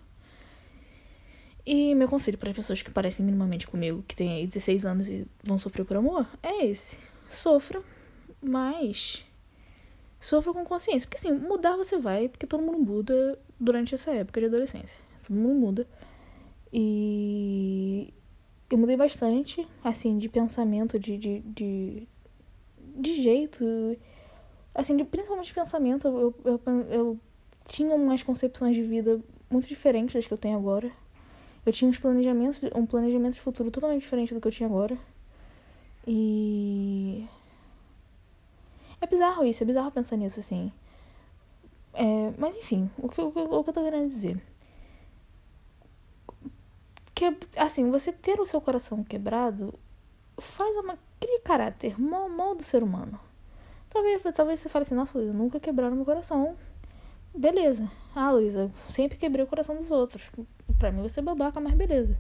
E 1.71 1.95
meu 1.95 2.09
conselho 2.09 2.39
para 2.39 2.49
as 2.49 2.57
pessoas 2.57 2.81
que 2.81 2.91
parecem 2.91 3.27
minimamente 3.27 3.67
comigo, 3.67 4.03
que 4.09 4.17
têm 4.17 4.47
16 4.47 4.87
anos 4.87 5.11
e 5.11 5.27
vão 5.45 5.59
sofrer 5.59 5.85
por 5.85 5.99
amor, 5.99 6.27
é 6.43 6.65
esse. 6.65 6.97
Sofra, 7.29 7.83
mas 8.41 9.23
sofra 10.19 10.55
com 10.55 10.65
consciência. 10.65 11.07
Porque 11.07 11.19
assim, 11.19 11.39
mudar 11.39 11.77
você 11.77 11.99
vai, 11.99 12.27
porque 12.31 12.47
todo 12.47 12.63
mundo 12.63 12.79
muda 12.79 13.39
durante 13.61 13.95
essa 13.95 14.11
época 14.13 14.41
de 14.41 14.47
adolescência. 14.47 15.05
Todo 15.27 15.37
mundo 15.37 15.61
muda. 15.61 15.87
E 16.73 18.15
eu 18.71 18.79
mudei 18.79 18.97
bastante, 18.97 19.69
assim, 19.85 20.17
de 20.17 20.31
pensamento, 20.31 20.99
de, 20.99 21.19
de, 21.19 21.41
de, 21.41 22.09
de 22.97 23.23
jeito. 23.23 23.63
Assim, 24.75 24.97
de, 24.97 25.05
principalmente 25.05 25.49
de 25.49 25.55
pensamento. 25.55 26.09
Eu, 26.09 26.35
eu, 26.47 26.61
eu 26.91 27.21
tinha 27.67 27.95
umas 27.95 28.23
concepções 28.23 28.75
de 28.75 28.83
vida 28.83 29.21
muito 29.51 29.69
diferentes 29.69 30.15
das 30.15 30.27
que 30.27 30.33
eu 30.33 30.39
tenho 30.39 30.57
agora. 30.57 30.91
Eu 31.69 31.73
tinha 31.73 31.91
uns 31.91 31.99
planejamentos, 31.99 32.63
um 32.75 32.87
planejamento 32.87 33.35
de 33.35 33.43
futuro 33.43 33.71
totalmente 33.71 34.01
diferente 34.01 34.33
do 34.33 34.41
que 34.41 34.49
eu 34.49 34.53
tinha 34.53 34.67
agora. 34.67 34.97
E 36.07 37.29
é 39.03 39.07
bizarro 39.07 39.45
isso, 39.45 39.63
é 39.63 39.67
bizarro 39.67 39.91
pensar 39.91 40.17
nisso, 40.17 40.41
assim. 40.41 40.73
É, 41.93 42.33
mas 42.39 42.57
enfim, 42.57 42.91
o 42.97 43.07
que, 43.07 43.21
o, 43.21 43.29
o 43.29 43.63
que 43.63 43.69
eu 43.69 43.75
tô 43.75 43.83
querendo 43.83 44.07
dizer? 44.09 44.41
Que, 47.15 47.37
assim, 47.55 47.91
você 47.91 48.13
ter 48.13 48.41
o 48.41 48.47
seu 48.47 48.63
coração 48.63 49.05
quebrado 49.05 49.79
faz 50.39 50.75
uma. 50.77 50.99
cria 51.21 51.41
caráter, 51.41 52.01
mal 52.01 52.55
do 52.55 52.63
ser 52.63 52.83
humano. 52.83 53.21
Talvez, 53.91 54.23
talvez 54.35 54.61
você 54.61 54.71
fale 54.71 54.85
assim, 54.85 54.95
nossa, 54.95 55.19
Luísa, 55.19 55.35
nunca 55.35 55.61
quebraram 55.61 55.97
meu 55.97 56.07
coração. 56.07 56.57
Beleza. 57.35 57.91
Ah, 58.15 58.31
Luísa, 58.31 58.71
sempre 58.89 59.19
quebrei 59.19 59.45
o 59.45 59.49
coração 59.49 59.77
dos 59.77 59.91
outros. 59.91 60.31
Pra 60.79 60.93
mim 60.93 61.03
você 61.03 61.21
é 61.21 61.23
babaca, 61.23 61.61
mas 61.61 61.75
beleza. 61.75 62.17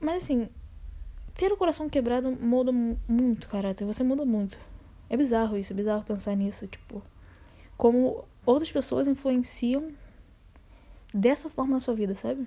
Mas 0.00 0.22
assim, 0.22 0.48
ter 1.34 1.52
o 1.52 1.56
coração 1.56 1.88
quebrado 1.88 2.30
muda 2.32 2.72
muito 2.72 3.48
caráter. 3.48 3.84
Você 3.84 4.02
muda 4.02 4.24
muito. 4.24 4.58
É 5.10 5.16
bizarro 5.16 5.56
isso, 5.56 5.72
é 5.72 5.76
bizarro 5.76 6.04
pensar 6.04 6.34
nisso, 6.34 6.66
tipo, 6.66 7.02
como 7.76 8.24
outras 8.44 8.70
pessoas 8.70 9.08
influenciam 9.08 9.92
dessa 11.12 11.48
forma 11.48 11.74
na 11.74 11.80
sua 11.80 11.94
vida, 11.94 12.14
sabe? 12.14 12.46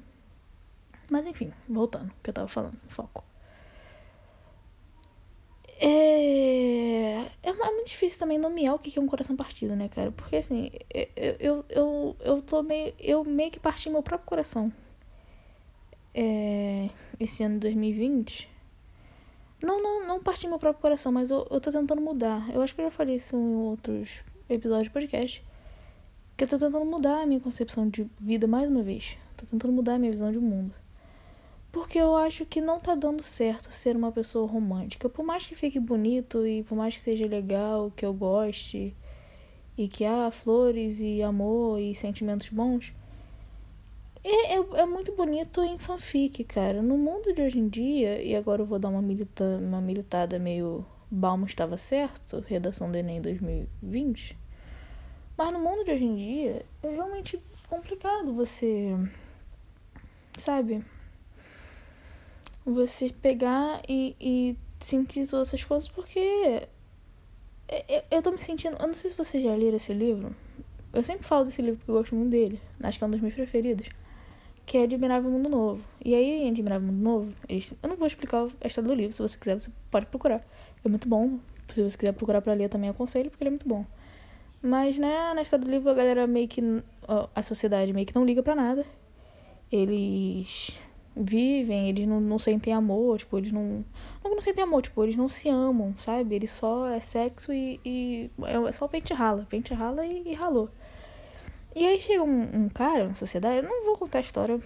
Mas 1.10 1.26
enfim, 1.26 1.52
voltando, 1.68 2.12
que 2.22 2.30
eu 2.30 2.34
tava 2.34 2.48
falando, 2.48 2.78
foco. 2.88 3.24
É... 5.82 7.26
é 7.42 7.54
muito 7.54 7.88
difícil 7.88 8.20
também 8.20 8.38
nomear 8.38 8.76
o 8.76 8.80
que 8.80 8.98
é 8.98 9.02
um 9.02 9.08
coração 9.08 9.36
partido, 9.36 9.76
né, 9.76 9.90
cara? 9.90 10.12
Porque 10.12 10.36
assim, 10.36 10.70
eu, 10.94 11.36
eu, 11.40 11.66
eu, 11.70 12.16
eu 12.20 12.42
tô 12.42 12.62
meio. 12.62 12.94
Eu 13.00 13.24
meio 13.24 13.50
que 13.50 13.60
parti 13.60 13.90
meu 13.90 14.04
próprio 14.04 14.28
coração. 14.28 14.72
É... 16.14 16.90
Esse 17.20 17.44
ano 17.44 17.56
de 17.56 17.62
2020. 17.62 18.50
Não, 19.62 19.82
não, 19.82 20.08
não 20.08 20.22
parti 20.22 20.48
meu 20.48 20.60
próprio 20.60 20.82
coração, 20.82 21.12
mas 21.12 21.30
eu, 21.30 21.48
eu 21.50 21.60
tô 21.60 21.72
tentando 21.72 22.02
mudar. 22.02 22.50
Eu 22.54 22.62
acho 22.62 22.74
que 22.76 22.82
eu 22.82 22.86
já 22.86 22.92
falei 22.92 23.16
isso 23.16 23.36
em 23.36 23.56
outros 23.56 24.24
episódios 24.50 24.88
de 24.88 24.94
podcast. 24.94 25.44
Que 26.38 26.44
eu 26.44 26.48
tô 26.48 26.58
tentando 26.58 26.86
mudar 26.86 27.22
a 27.22 27.26
minha 27.26 27.40
concepção 27.40 27.90
de 27.90 28.08
vida 28.20 28.48
mais 28.48 28.70
uma 28.70 28.84
vez. 28.84 29.18
Tô 29.38 29.46
tentando 29.46 29.74
mudar 29.74 29.96
a 29.96 30.00
minha 30.00 30.12
visão 30.12 30.32
de 30.32 30.40
mundo. 30.40 30.74
Porque 31.72 31.98
eu 31.98 32.16
acho 32.16 32.46
que 32.46 32.60
não 32.60 32.80
tá 32.80 32.96
dando 32.96 33.24
certo 33.24 33.72
ser 33.72 33.96
uma 33.96 34.12
pessoa 34.12 34.48
romântica. 34.48 35.08
Por 35.08 35.24
mais 35.24 35.46
que 35.46 35.56
fique 35.56 35.80
bonito 35.80 36.46
e 36.46 36.64
por 36.64 36.76
mais 36.76 36.96
que 36.96 37.02
seja 37.02 37.26
legal, 37.26 37.92
que 37.96 38.06
eu 38.06 38.14
goste, 38.14 38.96
e 39.78 39.88
que 39.88 40.06
há 40.06 40.30
flores 40.32 41.00
e 41.00 41.24
amor 41.24 41.80
e 41.80 41.96
sentimentos 41.96 42.50
bons, 42.50 42.94
é, 44.24 44.56
é, 44.56 44.82
é, 44.82 44.86
muito 44.86 45.16
bonito 45.16 45.64
em 45.64 45.80
fanfic, 45.80 46.44
cara. 46.44 46.82
No 46.82 46.98
mundo 46.98 47.34
de 47.34 47.42
hoje 47.42 47.58
em 47.58 47.68
dia, 47.68 48.22
e 48.22 48.36
agora 48.36 48.62
eu 48.62 48.66
vou 48.66 48.78
dar 48.78 48.90
uma, 48.90 49.02
milita, 49.02 49.44
uma 49.44 49.82
militada 49.82 50.38
meio 50.38 50.86
Balmo 51.10 51.46
estava 51.46 51.78
certo, 51.78 52.44
redação 52.48 52.92
do 52.92 52.98
Enem 52.98 53.22
2020. 53.22 54.38
Mas 55.38 55.54
no 55.54 55.60
mundo 55.60 55.84
de 55.84 55.92
hoje 55.92 56.04
em 56.04 56.16
dia, 56.16 56.66
é 56.84 56.90
realmente 56.90 57.42
complicado 57.68 58.34
você 58.34 58.96
sabe? 60.38 60.84
Você 62.66 63.10
pegar 63.10 63.82
e, 63.88 64.16
e 64.20 64.58
sentir 64.80 65.28
todas 65.28 65.48
essas 65.48 65.64
coisas 65.64 65.90
porque 65.90 66.68
eu, 67.88 68.04
eu 68.12 68.22
tô 68.22 68.32
me 68.32 68.40
sentindo. 68.40 68.76
Eu 68.80 68.88
não 68.88 68.94
sei 68.94 69.10
se 69.10 69.16
vocês 69.16 69.44
já 69.44 69.56
leram 69.56 69.78
esse 69.78 69.94
livro. 69.94 70.36
Eu 70.94 71.02
sempre 71.04 71.24
falo 71.26 71.46
desse 71.46 71.62
livro 71.62 71.78
porque 71.78 71.92
eu 71.92 71.96
gosto 71.96 72.16
muito 72.16 72.32
dele. 72.32 72.60
Acho 72.84 72.98
que 72.98 73.04
é 73.04 73.08
um 73.08 73.12
dos 73.12 73.22
meus 73.22 73.34
preferidos. 73.34 73.88
Que 74.66 74.78
é 74.78 74.84
Admirável 74.84 75.32
Mundo 75.32 75.50
Novo. 75.50 75.84
E 76.04 76.14
aí, 76.14 76.44
em 76.44 76.50
Admirável 76.50 76.88
Mundo 76.88 77.02
Novo, 77.02 77.34
eles... 77.48 77.74
eu 77.82 77.90
não 77.90 77.96
vou 77.96 78.08
explicar 78.08 78.48
a 78.62 78.68
história 78.68 78.90
do 78.90 78.94
livro. 78.94 79.14
Se 79.14 79.22
você 79.22 79.38
quiser, 79.38 79.60
você 79.60 79.72
pode 79.90 80.06
procurar. 80.08 80.46
É 80.84 80.90
muito 80.90 81.08
bom. 81.08 81.40
Se 81.74 81.82
você 81.82 81.98
quiser 81.98 82.12
procurar 82.12 82.42
pra 82.42 82.54
ler, 82.54 82.68
também 82.68 82.90
aconselho, 82.90 83.30
porque 83.30 83.44
ele 83.44 83.50
é 83.50 83.52
muito 83.52 83.68
bom. 83.68 83.86
Mas, 84.62 84.98
né, 84.98 85.34
na 85.34 85.42
história 85.42 85.66
do 85.66 85.72
livro, 85.72 85.90
a 85.90 85.94
galera 85.94 86.28
meio 86.28 86.48
que. 86.48 86.62
A 87.34 87.42
sociedade 87.42 87.94
meio 87.94 88.06
que 88.06 88.14
não 88.14 88.26
liga 88.26 88.44
pra 88.44 88.56
nada. 88.56 88.86
Eles 89.72 90.74
vivem, 91.16 91.90
eles 91.90 92.08
não, 92.08 92.22
não 92.22 92.40
sentem 92.40 92.74
amor, 92.74 93.20
tipo, 93.20 93.38
eles 93.38 93.52
não. 93.52 93.84
Não, 94.24 94.32
não 94.32 94.42
sentem 94.42 94.64
amor, 94.64 94.82
tipo, 94.82 95.04
eles 95.04 95.16
não 95.16 95.28
se 95.28 95.50
amam, 95.50 95.94
sabe? 95.98 96.36
Eles 96.36 96.52
só 96.52 96.88
é 96.88 97.00
sexo 97.00 97.52
e. 97.52 97.80
e 97.86 98.32
é 98.46 98.72
só 98.72 98.88
pente 98.88 99.14
rala. 99.14 99.46
Pente 99.50 99.74
rala 99.74 100.06
e, 100.06 100.30
e 100.30 100.34
ralou. 100.34 100.70
E 101.76 101.86
aí 101.88 102.00
chega 102.00 102.24
um, 102.24 102.64
um, 102.64 102.70
cara 102.70 103.08
na 103.08 103.14
sociedade, 103.14 103.58
eu 103.58 103.64
não 103.64 103.86
vou 103.86 103.98
contar 103.98 104.18
a 104.18 104.22
história 104.22 104.60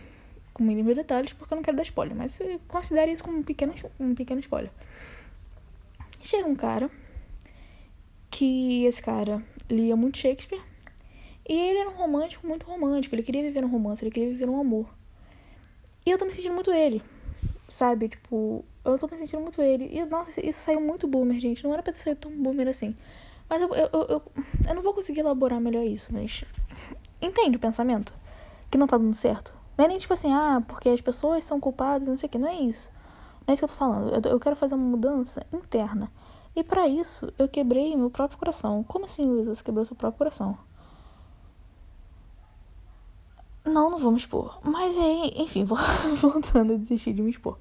com 0.54 0.64
mínimos 0.64 0.96
detalhes 0.96 1.34
porque 1.34 1.54
eu 1.54 1.56
não 1.58 1.64
quero 1.64 1.78
dar 1.78 1.84
spoiler, 1.84 2.16
mas 2.16 2.40
considere 2.68 3.12
isso 3.12 3.24
como 3.24 3.38
um 3.38 3.44
pequeno, 3.44 3.76
um 4.00 4.16
pequeno 4.16 4.40
spoiler. 4.40 4.72
Chega 6.24 6.48
um 6.48 6.56
cara 6.56 6.90
que 8.32 8.86
esse 8.86 9.02
cara 9.02 9.44
lia 9.70 9.96
muito 9.96 10.18
Shakespeare 10.18 10.62
e 11.48 11.54
ele 11.54 11.80
era 11.80 11.90
um 11.90 11.96
romântico 11.96 12.48
muito 12.48 12.66
romântico, 12.66 13.14
ele 13.14 13.22
queria 13.22 13.44
viver 13.44 13.64
um 13.64 13.70
romance, 13.70 14.04
ele 14.04 14.12
queria 14.12 14.30
viver 14.30 14.50
um 14.50 14.60
amor. 14.60 14.90
E 16.06 16.12
eu 16.12 16.18
tô 16.18 16.26
me 16.26 16.32
sentindo 16.32 16.54
muito 16.54 16.72
ele. 16.72 17.02
Sabe? 17.68 18.10
Tipo, 18.10 18.64
eu 18.84 18.98
tô 18.98 19.08
me 19.08 19.18
sentindo 19.18 19.42
muito 19.42 19.62
ele. 19.62 19.90
E, 19.92 20.06
nossa, 20.06 20.46
isso 20.46 20.60
saiu 20.60 20.80
muito 20.80 21.08
boomer, 21.08 21.40
gente. 21.40 21.64
Não 21.64 21.74
era 21.74 21.82
pra 21.82 21.94
saído 21.94 22.22
tão 22.22 22.32
boomer 22.32 22.68
assim. 22.68 22.96
Mas 23.50 23.62
eu, 23.62 23.74
eu, 23.74 23.90
eu, 23.92 24.22
eu, 24.68 24.76
não 24.76 24.84
vou 24.84 24.94
conseguir 24.94 25.22
elaborar 25.22 25.60
melhor 25.60 25.84
isso, 25.84 26.14
mas. 26.14 26.44
Entende 27.22 27.58
o 27.58 27.60
pensamento? 27.60 28.14
Que 28.70 28.78
não 28.78 28.88
tá 28.88 28.98
dando 28.98 29.14
certo. 29.16 29.54
Não 29.78 29.86
é 29.86 29.88
nem 29.88 29.98
tipo 29.98 30.14
assim, 30.14 30.32
ah, 30.32 30.64
porque 30.68 30.90
as 30.90 31.02
pessoas 31.02 31.44
são 31.44 31.60
culpadas, 31.60 32.08
não 32.08 32.18
sei 32.18 32.28
o 32.28 32.30
que. 32.30 32.38
Não 32.38 32.48
é 32.48 32.56
isso. 32.56 32.92
Não 33.46 33.52
é 33.52 33.54
isso 33.54 33.62
que 33.62 33.66
eu 33.66 33.70
tô 33.70 33.76
falando. 33.76 34.14
Eu, 34.14 34.32
eu 34.32 34.40
quero 34.40 34.56
fazer 34.56 34.76
uma 34.76 34.86
mudança 34.86 35.46
interna. 35.52 36.12
E 36.56 36.64
para 36.64 36.88
isso, 36.88 37.34
eu 37.38 37.50
quebrei 37.50 37.96
meu 37.96 38.10
próprio 38.10 38.38
coração. 38.40 38.84
Como 38.84 39.06
assim, 39.06 39.24
Luísa? 39.24 39.54
Você 39.54 39.64
quebrou 39.64 39.84
seu 39.84 39.96
próprio 39.96 40.18
coração? 40.20 40.58
Não, 43.66 43.90
não 43.90 43.98
vou 43.98 44.12
me 44.12 44.18
expor. 44.18 44.60
Mas 44.64 44.96
aí, 44.96 45.34
enfim, 45.38 45.64
voltando 46.22 46.74
a 46.74 46.78
desistir 46.78 47.14
de 47.14 47.22
me 47.22 47.32
expor. 47.32 47.58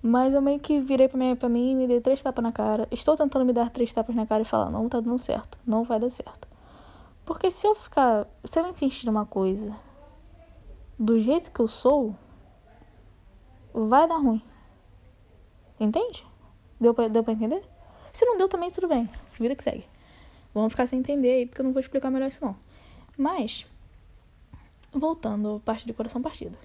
Mas 0.00 0.32
eu 0.32 0.40
meio 0.40 0.60
que 0.60 0.80
virei 0.80 1.08
pra 1.08 1.18
mim, 1.18 1.34
pra 1.34 1.48
mim 1.48 1.72
e 1.72 1.74
me 1.74 1.88
dei 1.88 2.00
três 2.00 2.22
tapas 2.22 2.42
na 2.42 2.52
cara. 2.52 2.86
Estou 2.92 3.16
tentando 3.16 3.44
me 3.44 3.52
dar 3.52 3.70
três 3.70 3.92
tapas 3.92 4.14
na 4.14 4.24
cara 4.24 4.42
e 4.42 4.44
falar, 4.44 4.70
não 4.70 4.88
tá 4.88 5.00
dando 5.00 5.18
certo, 5.18 5.58
não 5.66 5.82
vai 5.82 5.98
dar 5.98 6.10
certo. 6.10 6.46
Porque 7.24 7.50
se 7.50 7.66
eu 7.66 7.74
ficar. 7.74 8.26
Se 8.44 8.60
eu 8.60 8.66
insistir 8.68 9.06
numa 9.06 9.26
coisa 9.26 9.74
do 10.96 11.18
jeito 11.18 11.50
que 11.50 11.58
eu 11.58 11.66
sou, 11.66 12.14
vai 13.74 14.06
dar 14.06 14.18
ruim. 14.18 14.40
Entende? 15.80 16.24
Deu 16.80 16.94
pra, 16.94 17.08
deu 17.08 17.24
pra 17.24 17.32
entender? 17.32 17.62
Se 18.12 18.24
não 18.24 18.38
deu 18.38 18.48
também, 18.48 18.70
tudo 18.70 18.86
bem. 18.86 19.10
Vida 19.38 19.56
que 19.56 19.64
segue. 19.64 19.84
Vamos 20.54 20.72
ficar 20.72 20.86
sem 20.86 21.00
entender 21.00 21.32
aí, 21.32 21.46
porque 21.46 21.60
eu 21.60 21.64
não 21.64 21.72
vou 21.72 21.80
explicar 21.80 22.10
melhor 22.10 22.28
isso 22.28 22.44
não. 22.44 22.56
Mas 23.18 23.66
voltando 24.98 25.60
parte 25.64 25.86
de 25.86 25.92
coração 25.92 26.22
partido. 26.22 26.58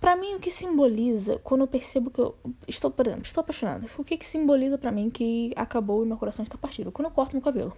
Para 0.00 0.16
mim, 0.16 0.34
o 0.34 0.40
que 0.40 0.50
simboliza 0.50 1.38
quando 1.40 1.60
eu 1.60 1.66
percebo 1.66 2.10
que 2.10 2.20
eu 2.20 2.34
estou, 2.66 2.90
por 2.90 3.06
exemplo, 3.06 3.26
estou 3.26 3.42
apaixonada? 3.42 3.86
O 3.98 4.02
que, 4.02 4.16
que 4.16 4.24
simboliza 4.24 4.78
para 4.78 4.90
mim 4.90 5.10
que 5.10 5.52
acabou 5.54 6.02
e 6.02 6.08
meu 6.08 6.16
coração 6.16 6.42
está 6.42 6.56
partido? 6.56 6.90
Quando 6.90 7.06
eu 7.06 7.12
corto 7.12 7.36
meu 7.36 7.42
cabelo. 7.42 7.76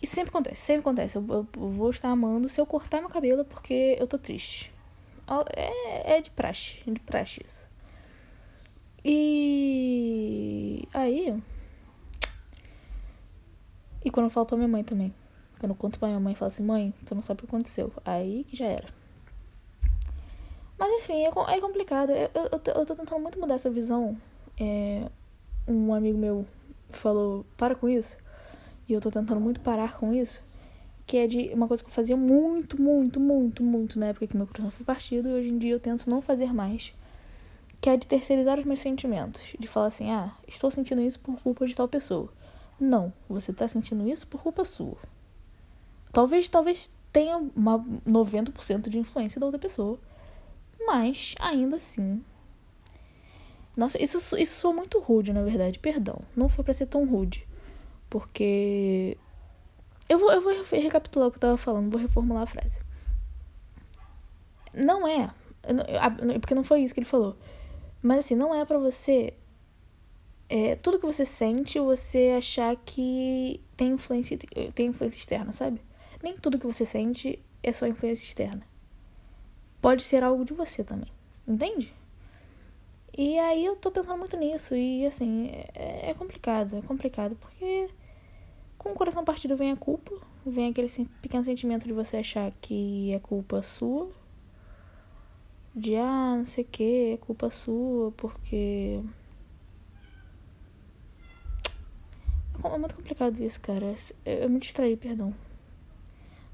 Isso 0.00 0.14
sempre 0.14 0.30
acontece, 0.30 0.62
sempre 0.62 0.80
acontece. 0.80 1.18
Eu, 1.18 1.26
eu, 1.28 1.46
eu 1.56 1.70
vou 1.72 1.90
estar 1.90 2.08
amando 2.08 2.48
se 2.48 2.60
eu 2.60 2.66
cortar 2.66 3.00
meu 3.00 3.10
cabelo 3.10 3.44
porque 3.44 3.96
eu 3.98 4.06
tô 4.06 4.18
triste. 4.18 4.72
É, 5.54 6.16
é 6.16 6.20
de 6.20 6.30
praxe, 6.30 6.78
de 6.86 7.00
praxe 7.00 7.40
isso. 7.44 7.68
E 9.04 10.86
aí. 10.94 11.42
E 14.04 14.10
quando 14.10 14.26
eu 14.26 14.30
falo 14.30 14.46
pra 14.46 14.56
minha 14.56 14.68
mãe 14.68 14.84
também. 14.84 15.14
Quando 15.60 15.72
eu 15.72 15.76
conto 15.76 15.98
pra 15.98 16.08
minha 16.08 16.18
mãe 16.18 16.32
e 16.32 16.36
falo 16.36 16.48
assim, 16.48 16.62
mãe, 16.62 16.94
tu 17.04 17.14
não 17.14 17.20
sabe 17.20 17.38
o 17.38 17.46
que 17.46 17.54
aconteceu. 17.54 17.92
Aí 18.02 18.44
que 18.44 18.56
já 18.56 18.64
era. 18.64 18.88
Mas 20.78 20.90
enfim, 21.02 21.22
é, 21.26 21.28
é 21.28 21.60
complicado. 21.60 22.10
Eu, 22.10 22.30
eu, 22.34 22.48
eu, 22.52 22.58
tô, 22.58 22.70
eu 22.70 22.86
tô 22.86 22.94
tentando 22.94 23.20
muito 23.20 23.38
mudar 23.38 23.56
essa 23.56 23.68
visão. 23.68 24.16
É, 24.58 25.06
um 25.68 25.92
amigo 25.92 26.16
meu 26.16 26.46
falou, 26.88 27.44
para 27.58 27.74
com 27.74 27.90
isso. 27.90 28.16
E 28.88 28.94
eu 28.94 29.02
tô 29.02 29.10
tentando 29.10 29.38
muito 29.38 29.60
parar 29.60 29.98
com 29.98 30.14
isso. 30.14 30.42
Que 31.06 31.18
é 31.18 31.26
de 31.26 31.50
uma 31.52 31.68
coisa 31.68 31.82
que 31.82 31.90
eu 31.90 31.94
fazia 31.94 32.16
muito, 32.16 32.80
muito, 32.80 33.20
muito, 33.20 33.62
muito 33.62 33.98
na 33.98 34.06
época 34.06 34.26
que 34.26 34.36
meu 34.36 34.46
coração 34.46 34.70
foi 34.70 34.86
partido. 34.86 35.28
E 35.28 35.32
hoje 35.34 35.48
em 35.50 35.58
dia 35.58 35.72
eu 35.72 35.80
tento 35.80 36.08
não 36.08 36.22
fazer 36.22 36.54
mais. 36.54 36.94
Que 37.82 37.90
é 37.90 37.98
de 37.98 38.06
terceirizar 38.06 38.58
os 38.58 38.64
meus 38.64 38.80
sentimentos. 38.80 39.54
De 39.58 39.68
falar 39.68 39.88
assim, 39.88 40.10
ah, 40.10 40.32
estou 40.48 40.70
sentindo 40.70 41.02
isso 41.02 41.20
por 41.20 41.38
culpa 41.42 41.66
de 41.66 41.74
tal 41.74 41.86
pessoa. 41.86 42.32
Não, 42.80 43.12
você 43.28 43.52
tá 43.52 43.68
sentindo 43.68 44.08
isso 44.08 44.26
por 44.26 44.42
culpa 44.42 44.64
sua. 44.64 44.96
Talvez, 46.12 46.48
talvez 46.48 46.90
tenha 47.12 47.36
uma 47.54 47.78
90% 47.78 48.88
de 48.88 48.98
influência 48.98 49.40
da 49.40 49.46
outra 49.46 49.60
pessoa. 49.60 49.98
Mas, 50.86 51.34
ainda 51.38 51.76
assim. 51.76 52.22
Nossa, 53.76 54.02
isso, 54.02 54.36
isso 54.36 54.60
soa 54.60 54.72
muito 54.72 54.98
rude, 54.98 55.32
na 55.32 55.42
verdade. 55.42 55.78
Perdão. 55.78 56.20
Não 56.36 56.48
foi 56.48 56.64
para 56.64 56.74
ser 56.74 56.86
tão 56.86 57.06
rude. 57.06 57.46
Porque. 58.08 59.16
Eu 60.08 60.18
vou, 60.18 60.32
eu 60.32 60.42
vou 60.42 60.52
recapitular 60.72 61.28
o 61.28 61.30
que 61.30 61.36
eu 61.36 61.40
tava 61.40 61.56
falando, 61.56 61.90
vou 61.90 62.00
reformular 62.00 62.42
a 62.42 62.46
frase. 62.46 62.80
Não 64.74 65.06
é. 65.06 65.30
Porque 66.40 66.54
não 66.54 66.64
foi 66.64 66.82
isso 66.82 66.92
que 66.92 67.00
ele 67.00 67.06
falou. 67.06 67.36
Mas 68.02 68.20
assim, 68.20 68.34
não 68.34 68.54
é 68.54 68.64
para 68.64 68.78
você. 68.78 69.34
É, 70.48 70.74
tudo 70.74 70.98
que 70.98 71.06
você 71.06 71.24
sente, 71.24 71.78
você 71.78 72.34
achar 72.36 72.74
que 72.76 73.62
tem 73.76 73.92
influência, 73.92 74.36
tem 74.74 74.86
influência 74.86 75.18
externa, 75.18 75.52
sabe? 75.52 75.80
Nem 76.22 76.36
tudo 76.36 76.58
que 76.58 76.66
você 76.66 76.84
sente 76.84 77.38
é 77.62 77.72
só 77.72 77.86
influência 77.86 78.24
externa. 78.24 78.62
Pode 79.80 80.02
ser 80.02 80.22
algo 80.22 80.44
de 80.44 80.52
você 80.52 80.84
também, 80.84 81.08
entende? 81.46 81.92
E 83.16 83.38
aí 83.38 83.64
eu 83.64 83.74
tô 83.74 83.90
pensando 83.90 84.18
muito 84.18 84.36
nisso 84.36 84.74
e 84.74 85.06
assim, 85.06 85.50
é, 85.74 86.10
é 86.10 86.14
complicado, 86.14 86.76
é 86.76 86.82
complicado 86.82 87.36
porque 87.36 87.88
com 88.78 88.92
o 88.92 88.94
coração 88.94 89.24
partido 89.24 89.56
vem 89.56 89.72
a 89.72 89.76
culpa, 89.76 90.12
vem 90.46 90.70
aquele 90.70 90.88
pequeno 91.20 91.44
sentimento 91.44 91.86
de 91.86 91.92
você 91.92 92.18
achar 92.18 92.52
que 92.60 93.12
é 93.12 93.18
culpa 93.18 93.62
sua, 93.62 94.10
de 95.74 95.96
ah, 95.96 96.36
não 96.36 96.46
sei 96.46 96.64
o 96.64 96.66
que, 96.66 97.12
é 97.14 97.16
culpa 97.16 97.50
sua, 97.50 98.12
porque. 98.12 99.00
É 102.62 102.78
muito 102.78 102.94
complicado 102.94 103.42
isso, 103.42 103.60
cara. 103.60 103.94
Eu 104.24 104.50
me 104.50 104.58
distraí, 104.58 104.96
perdão. 104.96 105.34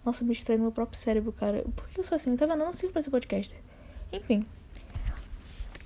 Nossa, 0.06 0.22
me 0.22 0.30
distrai 0.30 0.56
meu 0.56 0.70
próprio 0.70 0.96
cérebro, 0.96 1.32
cara. 1.32 1.64
Por 1.74 1.88
que 1.88 1.98
eu 1.98 2.04
sou 2.04 2.14
assim? 2.14 2.36
Eu 2.40 2.56
não 2.56 2.72
sirvo 2.72 2.92
pra 2.92 3.02
ser 3.02 3.10
podcaster. 3.10 3.58
Enfim. 4.12 4.46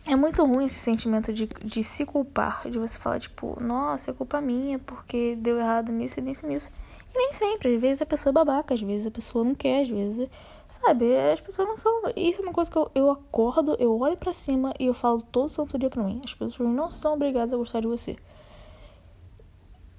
É 0.06 0.14
muito 0.14 0.44
ruim 0.44 0.66
esse 0.66 0.78
sentimento 0.78 1.32
de, 1.32 1.46
de 1.46 1.82
se 1.82 2.04
culpar. 2.04 2.68
De 2.68 2.78
você 2.78 2.98
falar, 2.98 3.18
tipo, 3.18 3.56
nossa, 3.62 4.10
é 4.10 4.14
culpa 4.14 4.38
minha 4.38 4.78
porque 4.78 5.36
deu 5.36 5.58
errado 5.58 5.90
nisso 5.90 6.20
e 6.20 6.22
nisso 6.22 6.44
e 6.44 6.50
nisso. 6.50 6.70
E 7.14 7.18
nem 7.18 7.32
sempre. 7.32 7.74
Às 7.74 7.80
vezes 7.80 8.02
a 8.02 8.06
pessoa 8.06 8.30
é 8.30 8.34
babaca, 8.34 8.74
às 8.74 8.82
vezes 8.82 9.06
a 9.06 9.10
pessoa 9.10 9.42
não 9.42 9.54
quer, 9.54 9.80
às 9.80 9.88
vezes. 9.88 10.28
Sabe? 10.68 11.16
As 11.32 11.40
pessoas 11.40 11.66
não 11.66 11.78
são. 11.78 12.02
Isso 12.14 12.42
é 12.42 12.44
uma 12.44 12.52
coisa 12.52 12.70
que 12.70 12.76
eu, 12.76 12.90
eu 12.94 13.10
acordo, 13.10 13.74
eu 13.78 13.98
olho 13.98 14.18
para 14.18 14.34
cima 14.34 14.74
e 14.78 14.84
eu 14.84 14.92
falo 14.92 15.22
todo 15.22 15.48
santo 15.48 15.78
dia 15.78 15.88
pra 15.88 16.04
mim. 16.04 16.20
As 16.22 16.34
pessoas 16.34 16.68
não 16.68 16.90
são 16.90 17.14
obrigadas 17.14 17.54
a 17.54 17.56
gostar 17.56 17.80
de 17.80 17.86
você. 17.86 18.16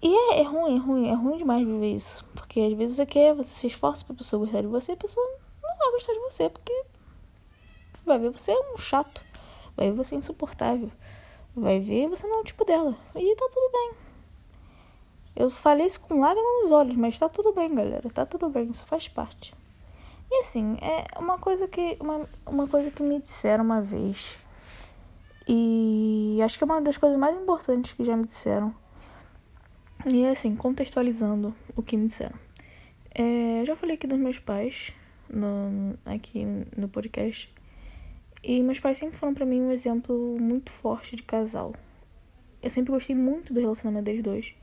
E 0.02 0.16
é, 0.16 0.40
é, 0.40 0.44
ruim, 0.44 0.76
é 0.76 0.80
ruim, 0.80 1.10
é 1.10 1.14
ruim 1.14 1.38
demais 1.38 1.66
viver 1.66 1.96
isso. 1.96 2.26
Porque 2.34 2.60
às 2.60 2.74
vezes 2.74 2.96
você 2.96 3.06
quer, 3.06 3.36
você 3.36 3.50
se 3.50 3.68
esforça 3.68 4.04
pra 4.04 4.16
pessoa 4.16 4.44
gostar 4.44 4.62
de 4.62 4.68
você, 4.68 4.94
a 4.94 4.98
pessoa 4.98 5.26
não 5.62 5.78
vai 5.78 5.92
gostar 5.92 6.14
de 6.14 6.20
você, 6.20 6.50
porque 6.50 6.86
vai 8.04 8.18
ver 8.18 8.32
você 8.32 8.52
é 8.52 8.74
um 8.74 8.78
chato, 8.78 9.24
vai 9.78 9.90
ver 9.92 9.96
você 9.96 10.16
é 10.16 10.18
insuportável, 10.18 10.92
vai 11.56 11.80
ver 11.80 12.08
você 12.08 12.26
não 12.28 12.38
é 12.38 12.42
o 12.42 12.44
tipo 12.44 12.66
dela. 12.66 12.98
E 13.16 13.36
tá 13.36 13.48
tudo 13.52 13.72
bem. 13.72 13.92
Eu 15.36 15.50
falei 15.50 15.86
isso 15.86 16.02
com 16.02 16.20
lágrimas 16.20 16.64
nos 16.64 16.72
olhos, 16.72 16.96
mas 16.96 17.18
tá 17.18 17.30
tudo 17.30 17.54
bem, 17.54 17.74
galera. 17.74 18.10
Tá 18.10 18.26
tudo 18.26 18.50
bem, 18.50 18.70
isso 18.70 18.86
faz 18.86 19.08
parte. 19.08 19.54
E 20.30 20.36
assim, 20.40 20.78
é 20.82 21.20
uma 21.20 21.38
coisa 21.38 21.68
que. 21.68 21.98
Uma, 22.00 22.28
uma 22.46 22.68
coisa 22.68 22.90
que 22.90 23.04
me 23.04 23.20
disseram 23.20 23.64
uma 23.64 23.82
vez. 23.82 24.36
E 25.48 26.40
acho 26.44 26.58
que 26.58 26.64
é 26.64 26.66
uma 26.66 26.82
das 26.82 26.98
coisas 26.98 27.20
mais 27.20 27.36
importantes 27.36 27.94
que 27.94 28.04
já 28.04 28.16
me 28.16 28.26
disseram 28.26 28.74
e 30.06 30.26
assim, 30.26 30.56
contextualizando 30.56 31.56
o 31.76 31.82
que 31.82 31.98
me 31.98 32.08
disseram. 32.08 32.38
É, 33.14 33.64
já 33.66 33.76
falei 33.76 33.96
aqui 33.96 34.08
dos 34.08 34.20
meus 34.20 34.40
pais 34.40 34.94
no, 35.30 35.98
aqui 36.06 36.46
no 36.78 36.88
podcast. 36.88 37.54
E 38.44 38.62
meus 38.64 38.80
pais 38.80 38.98
sempre 38.98 39.18
foram 39.18 39.34
para 39.34 39.46
mim 39.46 39.62
um 39.62 39.72
exemplo 39.72 40.38
muito 40.42 40.72
forte 40.72 41.16
de 41.16 41.24
casal. 41.24 41.74
Eu 42.62 42.70
sempre 42.70 42.92
gostei 42.92 43.16
muito 43.16 43.54
do 43.54 43.60
relacionamento 43.60 44.06
deles 44.06 44.24
dois. 44.24 44.54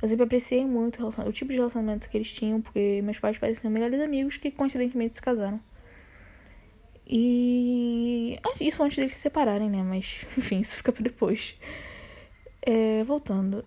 Eu 0.00 0.08
sempre 0.08 0.24
apreciei 0.24 0.66
muito 0.66 1.02
o, 1.02 1.28
o 1.28 1.32
tipo 1.32 1.50
de 1.50 1.56
relacionamento 1.56 2.08
que 2.08 2.16
eles 2.16 2.32
tinham, 2.32 2.60
porque 2.60 3.00
meus 3.02 3.18
pais 3.18 3.38
pareciam 3.38 3.70
melhores 3.70 4.00
amigos 4.00 4.36
que 4.36 4.50
coincidentemente 4.50 5.16
se 5.16 5.22
casaram. 5.22 5.60
E. 7.06 8.38
Isso 8.60 8.82
antes 8.82 8.96
deles 8.96 9.14
se 9.14 9.22
separarem, 9.22 9.70
né? 9.70 9.82
Mas, 9.82 10.26
enfim, 10.36 10.60
isso 10.60 10.76
fica 10.76 10.92
pra 10.92 11.02
depois. 11.02 11.54
É, 12.60 13.04
voltando. 13.04 13.64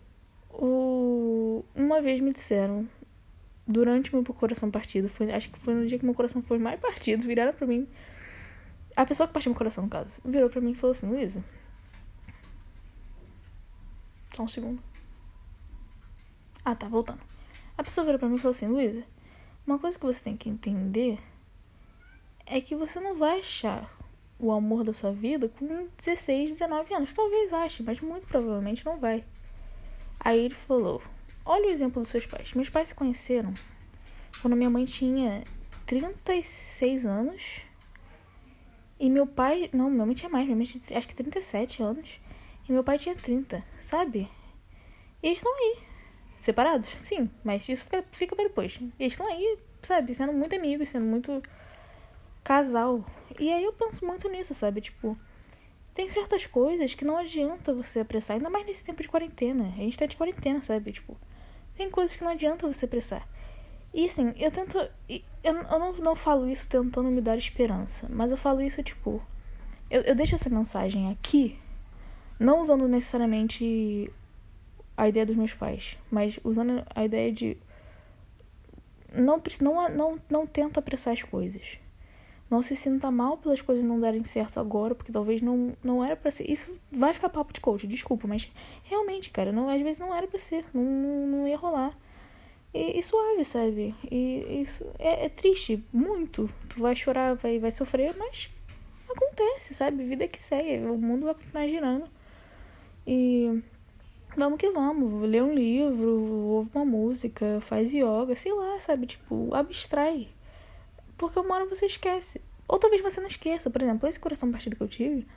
O... 0.58 1.66
Uma 1.76 2.02
vez 2.02 2.22
me 2.22 2.32
disseram, 2.32 2.88
durante 3.68 4.14
meu 4.14 4.24
coração 4.24 4.70
partido, 4.72 5.10
foi, 5.10 5.32
acho 5.32 5.50
que 5.50 5.60
foi 5.60 5.74
no 5.74 5.88
dia 5.88 5.98
que 6.00 6.06
meu 6.06 6.14
coração 6.14 6.42
foi 6.42 6.58
mais 6.58 6.80
partido, 6.80 7.24
viraram 7.24 7.54
pra 7.54 7.68
mim. 7.68 7.88
A 8.96 9.06
pessoa 9.06 9.28
que 9.28 9.34
partiu 9.34 9.52
meu 9.52 9.58
coração, 9.58 9.84
no 9.84 9.90
caso, 9.90 10.12
virou 10.24 10.50
pra 10.50 10.62
mim 10.62 10.72
e 10.72 10.76
falou 10.76 10.92
assim: 10.92 11.08
Luísa. 11.08 11.44
Só 14.34 14.44
um 14.44 14.48
segundo. 14.48 14.82
Ah, 16.64 16.76
tá, 16.76 16.88
voltando. 16.88 17.22
A 17.78 17.84
pessoa 17.84 18.06
virou 18.06 18.20
pra 18.20 18.30
mim 18.30 18.36
e 18.36 18.38
falou 18.38 18.52
assim: 18.52 18.68
Luísa, 18.68 19.04
uma 19.68 19.78
coisa 19.78 20.00
que 20.00 20.06
você 20.06 20.24
tem 20.24 20.38
que 20.38 20.50
entender 20.50 21.20
é 22.46 22.62
que 22.62 22.76
você 22.76 23.00
não 23.00 23.18
vai 23.18 23.40
achar 23.40 23.94
o 24.38 24.52
amor 24.52 24.84
da 24.84 24.94
sua 24.94 25.12
vida 25.12 25.50
com 25.50 25.88
16, 25.98 26.52
19 26.52 26.94
anos. 26.94 27.14
Talvez 27.14 27.52
ache, 27.52 27.84
mas 27.84 28.00
muito 28.00 28.28
provavelmente 28.28 28.86
não 28.86 29.00
vai. 29.00 29.26
Aí 30.26 30.40
ele 30.46 30.56
falou: 30.56 31.04
Olha 31.46 31.68
o 31.68 31.70
exemplo 31.70 32.02
dos 32.02 32.10
seus 32.10 32.26
pais. 32.26 32.54
Meus 32.56 32.68
pais 32.68 32.90
se 32.90 32.96
conheceram 32.96 33.54
quando 34.42 34.56
minha 34.56 34.70
mãe 34.72 34.84
tinha 34.86 35.44
36 35.86 37.06
anos. 37.06 37.62
E 39.00 39.08
meu 39.08 39.28
pai. 39.28 39.70
Não, 39.72 39.88
minha 39.88 40.06
mãe 40.06 40.16
tinha 40.16 40.30
mais. 40.30 40.46
Minha 40.46 40.58
mãe 40.58 40.66
tinha 40.66 40.98
acho 40.98 41.08
que 41.08 41.14
37 41.14 41.84
anos. 41.84 42.20
E 42.68 42.72
meu 42.72 42.84
pai 42.84 42.98
tinha 42.98 43.14
30, 43.14 43.64
sabe? 43.80 44.28
E 45.22 45.28
eles 45.28 45.38
estão 45.38 45.54
aí. 45.54 45.78
Separados? 46.40 46.88
Sim, 46.88 47.30
mas 47.44 47.70
isso 47.70 47.86
fica, 47.86 48.04
fica 48.12 48.36
para 48.36 48.48
depois. 48.48 48.80
E 48.82 48.92
eles 49.00 49.14
estão 49.14 49.28
aí, 49.28 49.60
sabe? 49.84 50.16
Sendo 50.16 50.34
muito 50.34 50.56
amigos, 50.56 50.90
sendo 50.90 51.06
muito 51.06 51.44
casal. 52.44 53.06
E 53.40 53.54
aí 53.54 53.64
eu 53.64 53.74
penso 53.74 54.04
muito 54.04 54.28
nisso, 54.30 54.56
sabe? 54.56 54.82
Tipo, 54.82 55.16
tem 55.96 56.10
certas 56.10 56.46
coisas 56.46 56.94
que 56.94 57.06
não 57.06 57.16
adianta 57.16 57.74
você 57.74 58.02
apressar, 58.02 58.36
ainda 58.36 58.50
mais 58.50 58.66
nesse 58.66 58.84
tempo 58.84 59.02
de 59.02 59.08
quarentena. 59.08 59.64
A 59.64 59.78
gente 59.78 59.98
tá 59.98 60.06
de 60.06 60.18
quarentena, 60.18 60.62
sabe? 60.62 60.92
Tipo, 60.92 61.18
tem 61.74 61.90
coisas 61.90 62.14
que 62.14 62.24
não 62.24 62.32
adianta 62.32 62.68
você 62.68 62.84
apressar. 62.84 63.26
E 63.94 64.06
assim, 64.06 64.34
eu 64.38 64.52
tento. 64.52 64.78
Eu, 65.08 65.22
eu 65.42 65.80
não, 65.80 65.94
não 65.94 66.16
falo 66.16 66.50
isso 66.50 66.68
tentando 66.68 67.10
me 67.10 67.22
dar 67.22 67.38
esperança, 67.38 68.08
mas 68.10 68.30
eu 68.30 68.38
falo 68.38 68.62
isso, 68.62 68.84
tipo. 68.84 69.26
Eu, 69.90 70.02
eu 70.02 70.16
deixo 70.16 70.36
essa 70.36 70.50
mensagem 70.50 71.10
aqui, 71.12 71.58
não 72.38 72.60
usando 72.60 72.90
necessariamente 72.90 74.12
a 74.98 75.08
ideia 75.08 75.26
dos 75.26 75.38
meus 75.38 75.54
pais, 75.54 75.98
mas 76.12 76.40
usando 76.44 76.84
a 76.94 77.06
ideia 77.06 77.32
de 77.32 77.58
não 79.14 79.42
não 79.62 79.90
não, 79.90 80.22
não 80.30 80.46
tenta 80.46 80.82
apressar 80.82 81.14
as 81.14 81.24
coisas. 81.24 81.80
Não 82.56 82.64
se 82.64 82.74
sinta 82.74 83.12
mal 83.12 83.38
pelas 83.38 83.60
coisas 83.60 83.84
não 83.84 84.00
darem 84.00 84.24
certo 84.24 84.62
agora, 84.62 84.96
porque 84.96 85.12
talvez 85.12 85.42
não, 85.42 85.74
não 85.84 86.02
era 86.02 86.16
para 86.16 86.32
ser. 86.32 86.50
Isso 86.50 86.72
vai 86.90 87.14
ficar 87.14 87.28
papo 87.28 87.52
de 87.52 87.60
coach, 87.60 87.86
desculpa, 87.86 88.30
mas 88.30 88.50
realmente, 88.86 89.30
cara, 89.30 89.52
não, 89.52 89.68
às 89.68 89.82
vezes 89.82 90.00
não 90.00 90.16
era 90.16 90.26
para 90.26 90.40
ser, 90.40 90.64
não, 90.74 90.82
não, 90.82 91.28
não, 91.28 91.48
ia 91.50 91.58
rolar. 91.58 91.94
E, 92.74 92.98
e 92.98 93.04
suave, 93.04 93.44
sabe? 93.44 93.94
E 94.10 94.62
isso 94.62 94.86
é, 94.98 95.26
é, 95.26 95.30
triste, 95.30 95.84
muito. 95.92 96.50
Tu 96.70 96.80
vai 96.80 96.96
chorar, 96.96 97.36
vai, 97.36 97.60
vai 97.60 97.72
sofrer, 97.72 98.16
mas 98.18 98.50
acontece, 99.10 99.74
sabe? 99.74 100.06
Vida 100.06 100.26
que 100.26 100.42
segue, 100.42 100.86
o 100.86 100.98
mundo 100.98 101.26
vai 101.26 101.34
continuar 101.34 101.68
girando. 101.68 102.08
E 103.06 103.62
vamos 104.38 104.58
que 104.58 104.72
vamos, 104.72 105.30
lê 105.30 105.42
um 105.42 105.54
livro, 105.54 106.22
ouve 106.48 106.70
uma 106.74 106.86
música, 106.86 107.60
faz 107.60 107.92
yoga, 107.94 108.34
sei 108.34 108.54
lá, 108.54 108.80
sabe? 108.80 109.08
Tipo, 109.08 109.54
abstrai. 109.54 110.30
Porque 111.18 111.40
uma 111.40 111.56
hora 111.56 111.66
você 111.66 111.86
esquece. 111.86 112.42
Ou 112.68 112.80
talvez 112.80 113.02
você 113.02 113.20
não 113.20 113.28
esqueça. 113.28 113.70
Por 113.70 113.82
exemplo, 113.82 114.08
esse 114.08 114.20
coração 114.20 114.52
partido 114.52 114.76
que 114.76 114.84
eu 114.84 114.88
tive, 114.88 115.28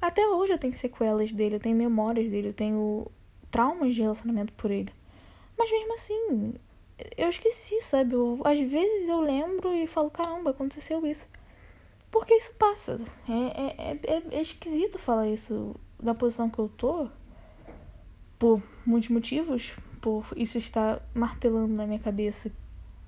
até 0.00 0.26
hoje 0.26 0.52
eu 0.52 0.58
tenho 0.58 0.74
sequelas 0.74 1.32
dele, 1.32 1.56
eu 1.56 1.60
tenho 1.60 1.76
memórias 1.76 2.30
dele, 2.30 2.48
eu 2.48 2.54
tenho 2.54 3.06
traumas 3.50 3.94
de 3.94 4.02
relacionamento 4.02 4.52
por 4.52 4.70
ele. 4.70 4.92
Mas 5.58 5.70
mesmo 5.70 5.94
assim, 5.94 6.54
eu 7.16 7.28
esqueci, 7.28 7.80
sabe? 7.80 8.14
Eu, 8.14 8.40
às 8.44 8.58
vezes 8.60 9.08
eu 9.08 9.20
lembro 9.20 9.74
e 9.74 9.86
falo, 9.86 10.10
caramba, 10.10 10.50
aconteceu 10.50 11.04
isso. 11.06 11.26
Porque 12.10 12.34
isso 12.34 12.52
passa. 12.54 13.00
É, 13.28 13.90
é, 13.90 14.00
é, 14.04 14.22
é 14.38 14.40
esquisito 14.40 14.98
falar 14.98 15.28
isso 15.28 15.74
da 16.00 16.14
posição 16.14 16.48
que 16.48 16.58
eu 16.58 16.68
tô 16.68 17.08
por 18.38 18.62
muitos 18.86 19.10
motivos, 19.10 19.74
por 20.00 20.26
isso 20.36 20.58
estar 20.58 21.02
martelando 21.12 21.74
na 21.74 21.86
minha 21.86 21.98
cabeça 21.98 22.52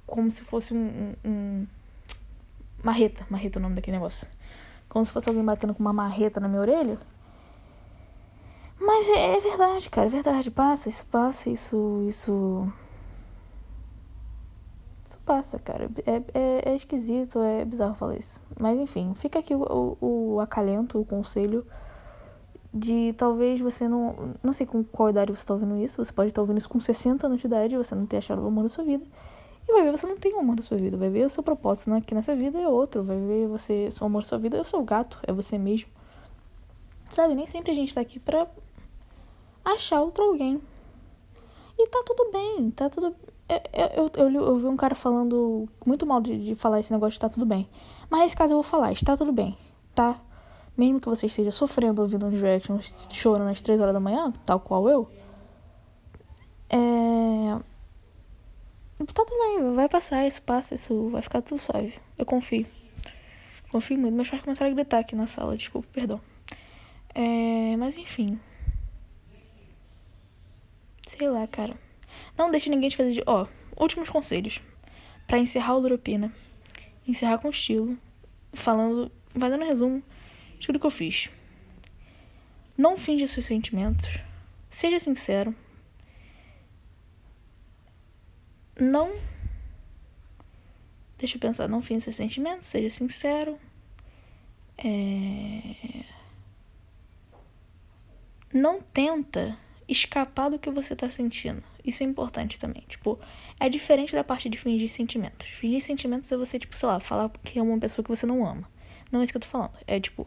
como 0.07 0.31
se 0.31 0.43
fosse 0.43 0.75
um, 0.75 1.15
um, 1.25 1.67
marreta, 2.83 3.27
marreta 3.31 3.59
é 3.59 3.61
o 3.61 3.63
nome 3.63 3.75
daquele 3.77 3.97
negócio. 3.97 4.27
Como 4.89 5.05
se 5.05 5.13
fosse 5.13 5.29
alguém 5.29 5.45
batendo 5.45 5.75
com 5.75 5.81
uma 5.81 5.93
marreta 5.93 6.41
na 6.41 6.49
minha 6.49 6.61
orelha. 6.61 6.99
Mas 8.81 9.09
é, 9.09 9.37
é 9.37 9.41
verdade, 9.41 9.91
cara, 9.91 10.07
é 10.07 10.11
verdade. 10.11 10.51
Passa, 10.51 10.89
isso 10.89 11.05
passa, 11.07 11.51
isso. 11.51 12.05
Isso. 12.09 12.73
Isso 15.07 15.19
passa, 15.25 15.59
cara. 15.59 15.91
É, 16.07 16.23
é, 16.35 16.71
é 16.71 16.75
esquisito, 16.75 17.39
é 17.41 17.65
bizarro 17.65 17.95
falar 17.95 18.17
isso. 18.17 18.41
Mas 18.59 18.79
enfim, 18.81 19.13
fica 19.15 19.39
aqui 19.39 19.55
o, 19.55 19.97
o, 20.01 20.35
o 20.35 20.41
acalento, 20.41 20.99
o 20.99 21.05
conselho 21.05 21.65
de 22.73 23.13
talvez 23.19 23.61
você 23.61 23.87
não. 23.89 24.35
Não 24.43 24.53
sei 24.53 24.67
com 24.67 24.83
qual 24.83 25.11
idade 25.11 25.31
você 25.31 25.43
está 25.43 25.55
ouvindo 25.55 25.77
isso. 25.77 26.03
Você 26.03 26.13
pode 26.13 26.31
estar 26.31 26.41
ouvindo 26.41 26.59
isso 26.59 26.69
com 26.69 26.81
60 26.81 27.27
anos 27.27 27.41
de 27.41 27.47
idade, 27.47 27.77
você 27.77 27.95
não 27.95 28.07
ter 28.07 28.17
achado 28.17 28.43
o 28.43 28.47
amor 28.47 28.63
da 28.63 28.69
sua 28.71 28.85
vida. 28.85 29.05
E 29.71 29.73
vai 29.73 29.85
ver 29.85 29.93
você 29.93 30.05
não 30.05 30.17
tem 30.17 30.35
o 30.35 30.41
amor 30.41 30.57
da 30.57 30.63
sua 30.63 30.77
vida. 30.77 30.97
Vai 30.97 31.09
ver 31.09 31.25
o 31.25 31.31
seu 31.31 31.45
propósito 31.45 31.93
aqui 31.95 32.13
nessa 32.13 32.35
vida 32.35 32.59
é 32.59 32.67
outro. 32.67 33.05
Vai 33.05 33.17
ver 33.21 33.47
você. 33.47 33.89
Seu 33.93 34.05
amor 34.05 34.23
da 34.23 34.29
sua 34.29 34.39
vida 34.39 34.57
é 34.59 34.61
o 34.61 34.65
seu 34.65 34.83
gato, 34.83 35.21
é 35.23 35.33
você 35.33 35.57
mesmo. 35.57 35.89
Sabe, 37.09 37.37
nem 37.37 37.47
sempre 37.47 37.71
a 37.71 37.75
gente 37.75 37.95
tá 37.95 38.01
aqui 38.01 38.19
pra 38.19 38.49
achar 39.65 40.01
outro 40.01 40.25
alguém. 40.25 40.61
E 41.79 41.89
tá 41.89 42.03
tudo 42.05 42.33
bem, 42.33 42.71
tá 42.73 42.91
tudo. 42.91 43.15
Eu, 43.49 44.11
eu, 44.17 44.29
eu, 44.29 44.43
eu 44.43 44.59
vi 44.59 44.67
um 44.67 44.77
cara 44.77 44.97
falando 44.97 45.69
muito 45.87 46.05
mal 46.05 46.21
de, 46.21 46.37
de 46.37 46.55
falar 46.57 46.81
esse 46.81 46.93
negócio 46.93 47.13
de 47.13 47.21
tá 47.21 47.29
tudo 47.29 47.47
bem. 47.47 47.69
Mas 48.11 48.23
nesse 48.23 48.37
caso 48.37 48.53
eu 48.53 48.57
vou 48.57 48.63
falar, 48.65 48.91
está 48.91 49.17
tudo 49.17 49.33
bem, 49.33 49.57
tá? 49.95 50.21
mesmo 50.77 51.01
que 51.01 51.09
você 51.09 51.27
esteja 51.27 51.51
sofrendo 51.51 52.01
ouvindo 52.01 52.27
um 52.27 52.31
Direction 52.31 52.79
chorando 53.11 53.51
às 53.51 53.61
3 53.61 53.81
horas 53.81 53.93
da 53.93 54.01
manhã, 54.01 54.33
tal 54.47 54.59
qual 54.61 54.89
eu, 54.89 55.09
é. 56.71 57.70
Tá 59.07 59.25
tudo 59.25 59.39
bem, 59.39 59.75
vai 59.75 59.89
passar, 59.89 60.27
isso 60.27 60.43
passa, 60.43 60.75
isso 60.75 61.09
vai 61.09 61.23
ficar 61.23 61.41
tudo 61.41 61.61
suave. 61.61 61.95
Eu 62.19 62.27
confio. 62.27 62.67
Confio 63.71 63.99
muito. 63.99 64.15
Meus 64.15 64.29
pais 64.29 64.43
começaram 64.43 64.71
a 64.71 64.75
gritar 64.75 64.99
aqui 64.99 65.17
na 65.17 65.27
sala, 65.27 65.57
desculpa, 65.57 65.89
perdão. 65.93 66.21
É, 67.15 67.77
mas 67.77 67.97
enfim. 67.97 68.39
Sei 71.07 71.29
lá, 71.29 71.47
cara. 71.47 71.75
Não 72.37 72.51
deixe 72.51 72.69
ninguém 72.69 72.89
te 72.89 72.97
fazer 72.97 73.13
de. 73.13 73.23
Ó, 73.27 73.47
últimos 73.77 74.11
conselhos. 74.11 74.61
para 75.27 75.39
encerrar 75.39 75.77
o 75.77 75.81
Duropina. 75.81 76.33
Encerrar 77.07 77.39
com 77.39 77.49
estilo. 77.49 77.97
Falando. 78.53 79.11
Fazendo 79.39 79.65
um 79.65 79.67
resumo 79.67 80.03
tudo 80.61 80.79
que 80.79 80.87
eu 80.87 80.91
fiz. 80.91 81.31
Não 82.77 82.97
finge 82.97 83.27
seus 83.27 83.47
sentimentos. 83.47 84.21
Seja 84.69 84.99
sincero. 84.99 85.55
Não. 88.81 89.15
Deixa 91.19 91.37
eu 91.37 91.41
pensar. 91.41 91.69
Não 91.69 91.83
finge 91.83 92.05
seus 92.05 92.17
sentimentos. 92.17 92.67
Seja 92.67 92.89
sincero. 92.91 93.59
É... 94.79 96.05
Não 98.53 98.81
tenta 98.81 99.57
escapar 99.87 100.51
do 100.51 100.59
que 100.59 100.71
você 100.71 100.97
tá 100.97 101.11
sentindo. 101.11 101.63
Isso 101.85 102.03
é 102.03 102.07
importante 102.07 102.59
também. 102.59 102.83
Tipo, 102.89 103.19
é 103.59 103.69
diferente 103.69 104.13
da 104.13 104.25
parte 104.25 104.49
de 104.49 104.59
fingir 104.59 104.89
sentimentos. 104.89 105.47
Fingir 105.47 105.81
sentimentos 105.81 106.31
é 106.33 106.37
você, 106.37 106.59
tipo, 106.59 106.77
sei 106.77 106.89
lá, 106.89 107.01
falar 107.01 107.31
que 107.43 107.59
é 107.59 107.63
uma 107.63 107.79
pessoa 107.79 108.03
que 108.03 108.11
você 108.11 108.27
não 108.27 108.47
ama. 108.47 108.69
Não 109.11 109.21
é 109.21 109.25
isso 109.25 109.33
que 109.33 109.37
eu 109.37 109.43
tô 109.43 109.49
falando. 109.49 109.73
É 109.87 109.99
tipo, 110.01 110.27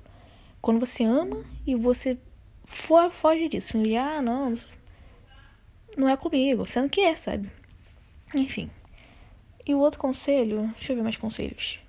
quando 0.61 0.79
você 0.79 1.03
ama 1.03 1.43
e 1.65 1.75
você 1.75 2.17
for, 2.65 3.09
foge 3.11 3.49
disso. 3.49 3.73
Fingir, 3.73 4.01
ah, 4.01 4.21
não, 4.21 4.57
não 5.97 6.09
é 6.09 6.17
comigo. 6.17 6.67
Sendo 6.67 6.89
que 6.89 7.01
é, 7.01 7.15
sabe? 7.15 7.49
Enfim. 8.35 8.69
E 9.65 9.73
o 9.73 9.79
outro 9.79 9.99
conselho, 9.99 10.69
deixa 10.73 10.91
eu 10.91 10.97
ver 10.97 11.03
mais 11.03 11.15
conselhos. 11.15 11.79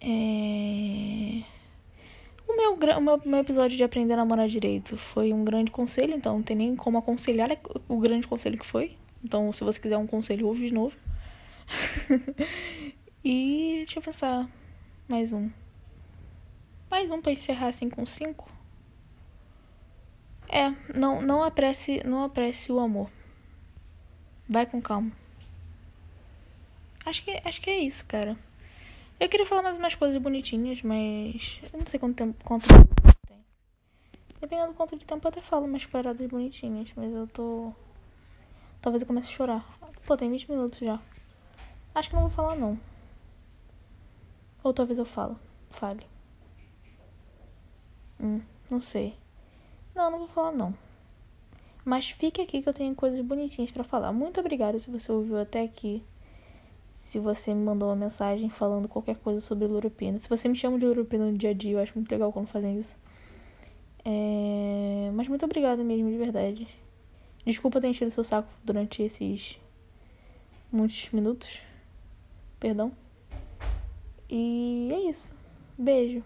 É... 0.00 1.42
O 2.46 2.56
meu, 2.56 2.74
o 2.74 3.00
meu, 3.00 3.20
meu 3.24 3.40
episódio 3.40 3.76
de 3.76 3.82
aprender 3.82 4.14
a 4.14 4.18
namorar 4.18 4.48
direito 4.48 4.96
foi 4.96 5.32
um 5.32 5.44
grande 5.44 5.70
conselho, 5.70 6.14
então 6.14 6.34
não 6.34 6.42
tem 6.42 6.56
nem 6.56 6.76
como 6.76 6.98
aconselhar 6.98 7.50
o 7.88 7.98
grande 7.98 8.26
conselho 8.26 8.58
que 8.58 8.66
foi. 8.66 8.96
Então, 9.24 9.50
se 9.52 9.64
você 9.64 9.80
quiser 9.80 9.96
um 9.96 10.06
conselho, 10.06 10.46
ouve 10.46 10.68
de 10.68 10.74
novo. 10.74 10.94
E 13.26 13.84
deixa 13.86 14.00
eu 14.00 14.02
pensar. 14.02 14.46
Mais 15.08 15.32
um. 15.32 15.50
Mais 16.90 17.10
um 17.10 17.22
pra 17.22 17.32
encerrar 17.32 17.68
assim 17.68 17.88
com 17.88 18.04
cinco. 18.04 18.52
É, 20.46 20.70
não, 20.94 21.22
não 21.22 21.42
apresse, 21.42 22.02
não 22.04 22.22
apresse 22.22 22.70
o 22.70 22.78
amor. 22.78 23.10
Vai 24.48 24.66
com 24.66 24.80
calma. 24.80 25.10
Acho 27.06 27.24
que, 27.24 27.30
acho 27.44 27.60
que 27.60 27.70
é 27.70 27.78
isso, 27.78 28.04
cara. 28.06 28.36
Eu 29.20 29.28
queria 29.28 29.46
falar 29.46 29.62
mais 29.62 29.78
umas 29.78 29.94
coisas 29.94 30.20
bonitinhas, 30.20 30.82
mas 30.82 31.60
eu 31.72 31.78
não 31.78 31.86
sei 31.86 32.00
quanto 32.00 32.16
tempo, 32.16 32.44
quanto 32.44 32.66
tempo 32.66 32.94
tem. 33.26 33.38
Dependendo 34.40 34.68
do 34.68 34.74
quanto 34.74 34.96
de 34.96 35.04
tempo 35.04 35.26
eu 35.26 35.30
até 35.30 35.40
falo 35.40 35.66
umas 35.66 35.86
paradas 35.86 36.26
bonitinhas, 36.28 36.90
mas 36.96 37.12
eu 37.12 37.26
tô 37.28 37.72
talvez 38.80 39.02
eu 39.02 39.06
comece 39.06 39.28
a 39.28 39.32
chorar. 39.32 39.78
Pô, 40.06 40.16
tem 40.16 40.30
20 40.30 40.50
minutos 40.50 40.78
já. 40.78 41.00
Acho 41.94 42.10
que 42.10 42.14
não 42.14 42.22
vou 42.22 42.30
falar 42.30 42.56
não. 42.56 42.78
Ou 44.62 44.74
talvez 44.74 44.98
eu 44.98 45.06
falo. 45.06 45.38
Fale. 45.70 46.06
Hum, 48.20 48.42
não 48.70 48.80
sei. 48.80 49.16
Não, 49.94 50.10
não 50.10 50.18
vou 50.18 50.28
falar 50.28 50.52
não. 50.52 50.74
Mas 51.84 52.10
fique 52.10 52.40
aqui 52.40 52.62
que 52.62 52.68
eu 52.68 52.72
tenho 52.72 52.94
coisas 52.94 53.20
bonitinhas 53.20 53.70
para 53.70 53.84
falar. 53.84 54.12
Muito 54.12 54.40
obrigada 54.40 54.78
se 54.78 54.90
você 54.90 55.12
ouviu 55.12 55.38
até 55.38 55.62
aqui. 55.62 56.02
Se 56.92 57.18
você 57.18 57.52
me 57.52 57.62
mandou 57.62 57.88
uma 57.90 57.96
mensagem 57.96 58.48
falando 58.48 58.88
qualquer 58.88 59.16
coisa 59.16 59.40
sobre 59.40 59.66
Lurupina. 59.66 60.18
Se 60.18 60.28
você 60.28 60.48
me 60.48 60.56
chama 60.56 60.78
de 60.78 60.86
Lurupina 60.86 61.30
no 61.30 61.36
dia 61.36 61.50
a 61.50 61.52
dia, 61.54 61.72
eu 61.72 61.78
acho 61.80 61.92
muito 61.94 62.10
legal 62.10 62.32
quando 62.32 62.46
fazem 62.46 62.78
isso. 62.78 62.96
É... 64.04 65.10
Mas 65.12 65.28
muito 65.28 65.44
obrigada 65.44 65.84
mesmo, 65.84 66.10
de 66.10 66.16
verdade. 66.16 66.68
Desculpa 67.44 67.80
ter 67.80 67.88
enchido 67.88 68.10
seu 68.10 68.24
saco 68.24 68.48
durante 68.64 69.02
esses 69.02 69.58
muitos 70.72 71.10
minutos. 71.12 71.60
Perdão. 72.58 72.92
E 74.30 74.88
é 74.90 75.10
isso. 75.10 75.34
Beijo. 75.76 76.22